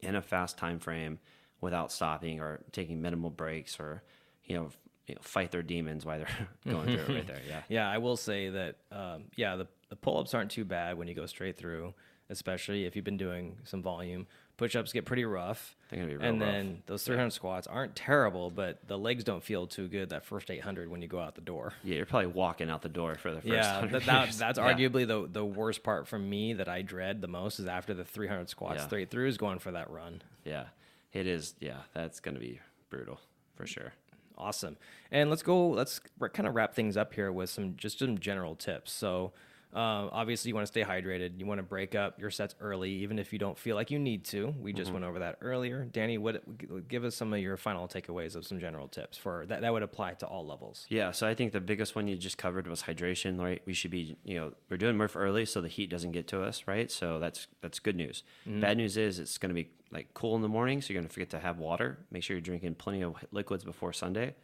in 0.00 0.14
a 0.14 0.20
fast 0.20 0.58
time 0.58 0.78
frame 0.78 1.18
without 1.62 1.90
stopping 1.90 2.38
or 2.38 2.60
taking 2.70 3.00
minimal 3.00 3.30
breaks, 3.30 3.80
or 3.80 4.02
you 4.44 4.54
know, 4.56 4.68
you 5.06 5.14
know 5.14 5.20
fight 5.22 5.50
their 5.50 5.62
demons 5.62 6.04
while 6.04 6.18
they're 6.18 6.48
going 6.72 6.84
through 6.84 7.14
it 7.14 7.18
right 7.18 7.26
there? 7.32 7.40
Yeah, 7.48 7.62
Yeah, 7.68 7.90
I 7.90 7.96
will 7.98 8.16
say 8.18 8.50
that. 8.50 8.76
Um, 8.92 9.24
yeah, 9.36 9.56
the, 9.56 9.66
the 9.88 9.96
pull 9.96 10.18
ups 10.18 10.34
aren't 10.34 10.50
too 10.50 10.64
bad 10.64 10.98
when 10.98 11.08
you 11.08 11.14
go 11.14 11.26
straight 11.26 11.56
through, 11.56 11.94
especially 12.30 12.84
if 12.84 12.96
you've 12.96 13.04
been 13.04 13.16
doing 13.16 13.56
some 13.64 13.82
volume. 13.82 14.26
Push 14.56 14.74
ups 14.74 14.90
get 14.92 15.04
pretty 15.04 15.24
rough. 15.26 15.76
They're 15.90 15.98
gonna 15.98 16.10
be 16.10 16.16
real 16.16 16.26
and 16.26 16.40
rough. 16.40 16.50
then 16.50 16.82
those 16.86 17.02
300 17.04 17.30
squats 17.30 17.66
aren't 17.66 17.94
terrible, 17.94 18.50
but 18.50 18.78
the 18.88 18.96
legs 18.96 19.22
don't 19.22 19.44
feel 19.44 19.66
too 19.66 19.86
good 19.86 20.08
that 20.08 20.24
first 20.24 20.50
800 20.50 20.90
when 20.90 21.02
you 21.02 21.08
go 21.08 21.20
out 21.20 21.34
the 21.34 21.42
door. 21.42 21.74
yeah, 21.84 21.96
you're 21.96 22.06
probably 22.06 22.28
walking 22.28 22.70
out 22.70 22.80
the 22.80 22.88
door 22.88 23.16
for 23.16 23.30
the 23.32 23.42
first. 23.42 23.52
Yeah, 23.52 23.80
100 23.80 23.92
that, 23.92 24.06
that, 24.06 24.32
that's 24.38 24.58
Yeah. 24.58 24.72
arguably 24.72 25.06
the 25.06 25.28
the 25.30 25.44
worst 25.44 25.82
part 25.82 26.08
for 26.08 26.18
me 26.18 26.54
that 26.54 26.68
I 26.70 26.80
dread 26.80 27.20
the 27.20 27.28
most 27.28 27.58
is 27.60 27.66
after 27.66 27.92
the 27.92 28.04
300 28.04 28.48
squats 28.48 28.78
Yeah. 28.78 28.86
straight 28.86 29.10
through 29.10 29.28
is 29.28 29.36
going 29.36 29.58
for 29.58 29.72
that 29.72 29.90
run. 29.90 30.22
Yeah, 30.44 30.64
it 31.12 31.26
is. 31.26 31.54
Yeah, 31.60 31.80
that's 31.92 32.18
going 32.20 32.34
to 32.34 32.40
be 32.40 32.58
brutal 32.88 33.20
for 33.56 33.66
sure. 33.66 33.92
Awesome. 34.38 34.78
And 35.10 35.28
let's 35.28 35.42
go. 35.42 35.68
Let's 35.68 36.00
kind 36.32 36.46
of 36.48 36.54
wrap 36.54 36.74
things 36.74 36.96
up 36.96 37.12
here 37.12 37.30
with 37.30 37.50
some 37.50 37.76
just 37.76 37.98
some 37.98 38.18
general 38.18 38.54
tips. 38.54 38.90
So, 38.92 39.32
uh, 39.74 40.08
obviously, 40.10 40.48
you 40.48 40.54
want 40.54 40.66
to 40.66 40.70
stay 40.70 40.82
hydrated. 40.82 41.38
You 41.38 41.46
want 41.46 41.58
to 41.58 41.62
break 41.62 41.94
up 41.94 42.18
your 42.18 42.30
sets 42.30 42.54
early, 42.60 42.90
even 42.90 43.18
if 43.18 43.32
you 43.32 43.38
don't 43.38 43.58
feel 43.58 43.76
like 43.76 43.90
you 43.90 43.98
need 43.98 44.24
to. 44.26 44.54
We 44.58 44.72
just 44.72 44.90
went 44.90 45.04
over 45.04 45.18
that 45.18 45.36
earlier. 45.42 45.84
Danny, 45.84 46.16
what 46.18 46.88
give 46.88 47.04
us 47.04 47.14
some 47.14 47.32
of 47.32 47.40
your 47.40 47.56
final 47.56 47.86
takeaways 47.86 48.36
of 48.36 48.46
some 48.46 48.58
general 48.58 48.88
tips 48.88 49.18
for 49.18 49.44
that 49.46 49.60
that 49.60 49.72
would 49.72 49.82
apply 49.82 50.14
to 50.14 50.26
all 50.26 50.46
levels. 50.46 50.86
Yeah, 50.88 51.10
so 51.10 51.26
I 51.26 51.34
think 51.34 51.52
the 51.52 51.60
biggest 51.60 51.94
one 51.94 52.08
you 52.08 52.16
just 52.16 52.38
covered 52.38 52.66
was 52.66 52.82
hydration, 52.82 53.38
right? 53.38 53.60
We 53.66 53.74
should 53.74 53.90
be, 53.90 54.16
you 54.24 54.36
know, 54.36 54.52
we're 54.70 54.76
doing 54.78 54.96
Murph 54.96 55.16
early 55.16 55.44
so 55.44 55.60
the 55.60 55.68
heat 55.68 55.90
doesn't 55.90 56.12
get 56.12 56.26
to 56.28 56.42
us, 56.42 56.64
right? 56.66 56.90
So 56.90 57.18
that's 57.18 57.46
that's 57.60 57.78
good 57.78 57.96
news. 57.96 58.22
Bad 58.46 58.78
news 58.78 58.96
is 58.96 59.18
it's 59.18 59.36
going 59.36 59.50
to 59.50 59.54
be 59.54 59.70
like 59.90 60.14
cool 60.14 60.36
in 60.36 60.42
the 60.42 60.48
morning, 60.48 60.80
so 60.80 60.92
you're 60.92 61.00
going 61.00 61.08
to 61.08 61.12
forget 61.12 61.30
to 61.30 61.38
have 61.38 61.58
water. 61.58 61.98
Make 62.10 62.22
sure 62.22 62.36
you're 62.36 62.40
drinking 62.40 62.76
plenty 62.76 63.02
of 63.02 63.14
liquids 63.30 63.64
before 63.64 63.92
Sunday, 63.92 64.34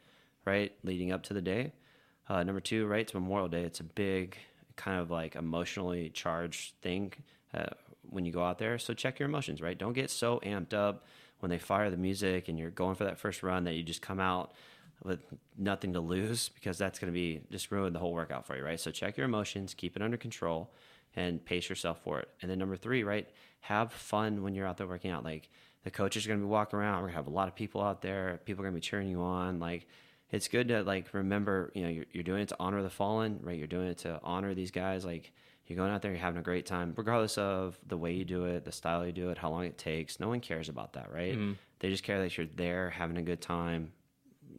right? 0.44 0.72
Leading 0.84 1.12
up 1.12 1.22
to 1.24 1.34
the 1.34 1.42
day. 1.42 1.72
Uh, 2.28 2.42
number 2.42 2.60
two, 2.60 2.86
right? 2.86 3.00
It's 3.00 3.14
Memorial 3.14 3.48
Day. 3.48 3.62
It's 3.62 3.80
a 3.80 3.84
big 3.84 4.36
kind 4.76 5.00
of 5.00 5.10
like 5.10 5.36
emotionally 5.36 6.10
charged 6.10 6.74
thing 6.82 7.12
uh, 7.54 7.66
when 8.08 8.24
you 8.24 8.32
go 8.32 8.44
out 8.44 8.58
there. 8.58 8.78
So 8.78 8.94
check 8.94 9.18
your 9.18 9.28
emotions, 9.28 9.60
right? 9.60 9.76
Don't 9.78 9.92
get 9.92 10.10
so 10.10 10.40
amped 10.44 10.74
up 10.74 11.06
when 11.40 11.50
they 11.50 11.58
fire 11.58 11.90
the 11.90 11.96
music 11.96 12.48
and 12.48 12.58
you're 12.58 12.70
going 12.70 12.94
for 12.94 13.04
that 13.04 13.18
first 13.18 13.42
run 13.42 13.64
that 13.64 13.74
you 13.74 13.82
just 13.82 14.02
come 14.02 14.20
out 14.20 14.52
with 15.04 15.20
nothing 15.58 15.92
to 15.94 16.00
lose 16.00 16.50
because 16.50 16.78
that's 16.78 16.98
going 16.98 17.12
to 17.12 17.14
be 17.14 17.40
just 17.50 17.70
ruin 17.70 17.92
the 17.92 17.98
whole 17.98 18.12
workout 18.12 18.46
for 18.46 18.56
you, 18.56 18.64
right? 18.64 18.78
So 18.78 18.90
check 18.90 19.16
your 19.16 19.26
emotions, 19.26 19.74
keep 19.74 19.96
it 19.96 20.02
under 20.02 20.16
control, 20.16 20.70
and 21.16 21.44
pace 21.44 21.68
yourself 21.68 22.00
for 22.02 22.20
it. 22.20 22.28
And 22.40 22.50
then 22.50 22.58
number 22.58 22.76
three, 22.76 23.02
right? 23.02 23.28
Have 23.60 23.92
fun 23.92 24.42
when 24.42 24.54
you're 24.54 24.66
out 24.66 24.76
there 24.76 24.86
working 24.86 25.10
out. 25.10 25.24
Like 25.24 25.48
the 25.84 25.90
coaches 25.90 26.24
are 26.24 26.28
going 26.28 26.40
to 26.40 26.46
be 26.46 26.50
walking 26.50 26.78
around. 26.78 26.96
We're 26.96 27.08
going 27.08 27.12
to 27.12 27.16
have 27.16 27.26
a 27.26 27.30
lot 27.30 27.48
of 27.48 27.54
people 27.54 27.82
out 27.82 28.02
there. 28.02 28.40
People 28.44 28.62
are 28.62 28.66
going 28.66 28.74
to 28.74 28.80
be 28.80 28.86
cheering 28.86 29.08
you 29.08 29.20
on. 29.20 29.58
Like 29.58 29.86
it's 30.32 30.48
good 30.48 30.68
to 30.68 30.82
like 30.82 31.12
remember, 31.12 31.70
you 31.74 31.82
know, 31.82 31.88
you're, 31.88 32.06
you're 32.12 32.24
doing 32.24 32.42
it 32.42 32.48
to 32.48 32.56
honor 32.58 32.82
the 32.82 32.90
fallen, 32.90 33.38
right? 33.42 33.56
You're 33.56 33.66
doing 33.66 33.86
it 33.88 33.98
to 33.98 34.18
honor 34.24 34.54
these 34.54 34.70
guys. 34.70 35.04
Like 35.04 35.30
you're 35.66 35.76
going 35.76 35.92
out 35.92 36.02
there, 36.02 36.10
you're 36.10 36.20
having 36.20 36.40
a 36.40 36.42
great 36.42 36.66
time, 36.66 36.94
regardless 36.96 37.38
of 37.38 37.78
the 37.86 37.96
way 37.96 38.12
you 38.12 38.24
do 38.24 38.46
it, 38.46 38.64
the 38.64 38.72
style 38.72 39.06
you 39.06 39.12
do 39.12 39.30
it, 39.30 39.38
how 39.38 39.50
long 39.50 39.64
it 39.64 39.78
takes. 39.78 40.18
No 40.18 40.28
one 40.28 40.40
cares 40.40 40.68
about 40.68 40.94
that, 40.94 41.12
right? 41.12 41.38
They 41.78 41.90
just 41.90 42.02
care 42.02 42.20
that 42.20 42.36
you're 42.36 42.46
there 42.56 42.90
having 42.90 43.16
a 43.18 43.22
good 43.22 43.40
time, 43.40 43.92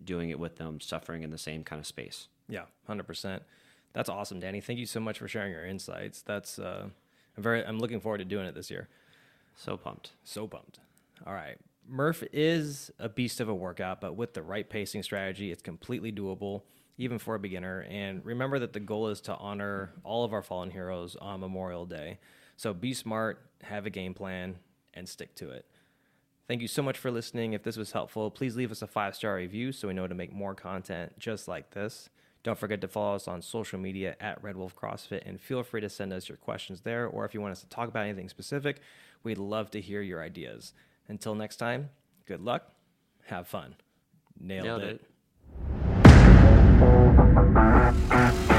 doing 0.03 0.29
it 0.29 0.39
with 0.39 0.57
them, 0.57 0.79
suffering 0.79 1.23
in 1.23 1.31
the 1.31 1.37
same 1.37 1.63
kind 1.63 1.79
of 1.79 1.87
space. 1.87 2.27
Yeah, 2.47 2.65
hundred 2.87 3.07
percent. 3.07 3.43
That's 3.93 4.09
awesome, 4.09 4.39
Danny. 4.39 4.61
Thank 4.61 4.79
you 4.79 4.85
so 4.85 4.99
much 4.99 5.19
for 5.19 5.27
sharing 5.27 5.51
your 5.51 5.65
insights. 5.65 6.21
That's 6.21 6.59
uh, 6.59 6.87
I'm 7.37 7.43
very. 7.43 7.65
I'm 7.65 7.79
looking 7.79 7.99
forward 7.99 8.19
to 8.19 8.25
doing 8.25 8.45
it 8.45 8.55
this 8.55 8.69
year. 8.69 8.89
So 9.55 9.77
pumped. 9.77 10.11
So 10.23 10.47
pumped. 10.47 10.79
All 11.25 11.33
right. 11.33 11.57
Murph 11.87 12.23
is 12.31 12.91
a 12.99 13.09
beast 13.09 13.39
of 13.39 13.49
a 13.49 13.55
workout, 13.55 14.01
but 14.01 14.15
with 14.15 14.33
the 14.33 14.41
right 14.41 14.69
pacing 14.69 15.03
strategy, 15.03 15.51
it's 15.51 15.61
completely 15.61 16.11
doable, 16.11 16.63
even 16.97 17.19
for 17.19 17.35
a 17.35 17.39
beginner. 17.39 17.85
And 17.89 18.25
remember 18.25 18.59
that 18.59 18.73
the 18.73 18.79
goal 18.79 19.09
is 19.09 19.21
to 19.21 19.35
honor 19.35 19.93
all 20.03 20.23
of 20.23 20.33
our 20.33 20.41
fallen 20.41 20.71
heroes 20.71 21.15
on 21.15 21.39
Memorial 21.39 21.85
Day. 21.85 22.19
So 22.55 22.73
be 22.73 22.93
smart, 22.93 23.41
have 23.63 23.85
a 23.85 23.89
game 23.89 24.13
plan, 24.13 24.57
and 24.93 25.07
stick 25.07 25.35
to 25.35 25.49
it. 25.49 25.65
Thank 26.47 26.61
you 26.61 26.67
so 26.67 26.83
much 26.83 26.97
for 26.97 27.09
listening. 27.09 27.53
If 27.53 27.63
this 27.63 27.77
was 27.77 27.93
helpful, 27.93 28.29
please 28.29 28.55
leave 28.55 28.71
us 28.71 28.81
a 28.81 28.87
five 28.87 29.15
star 29.15 29.35
review 29.35 29.71
so 29.71 29.87
we 29.87 29.93
know 29.93 30.07
to 30.07 30.15
make 30.15 30.33
more 30.33 30.53
content 30.53 31.17
just 31.17 31.47
like 31.47 31.71
this. 31.71 32.09
Don't 32.43 32.59
forget 32.59 32.81
to 32.81 32.89
follow 32.89 33.15
us 33.15 33.27
on 33.27 33.41
social 33.41 33.79
media 33.79 34.17
at 34.19 34.43
Red 34.43 34.57
Wolf 34.57 34.75
CrossFit 34.75 35.23
and 35.25 35.39
feel 35.39 35.63
free 35.63 35.79
to 35.79 35.89
send 35.89 36.11
us 36.11 36.27
your 36.27 36.37
questions 36.37 36.81
there. 36.81 37.07
Or 37.07 37.23
if 37.23 37.33
you 37.33 37.39
want 37.39 37.53
us 37.53 37.61
to 37.61 37.69
talk 37.69 37.87
about 37.87 38.05
anything 38.05 38.27
specific, 38.27 38.81
we'd 39.23 39.37
love 39.37 39.71
to 39.71 39.79
hear 39.79 40.01
your 40.01 40.21
ideas. 40.21 40.73
Until 41.07 41.35
next 41.35 41.57
time, 41.57 41.89
good 42.25 42.41
luck, 42.41 42.71
have 43.25 43.47
fun. 43.47 43.75
Nailed, 44.39 44.65
Nailed 44.65 44.83
it. 44.83 45.01
it. 48.09 48.52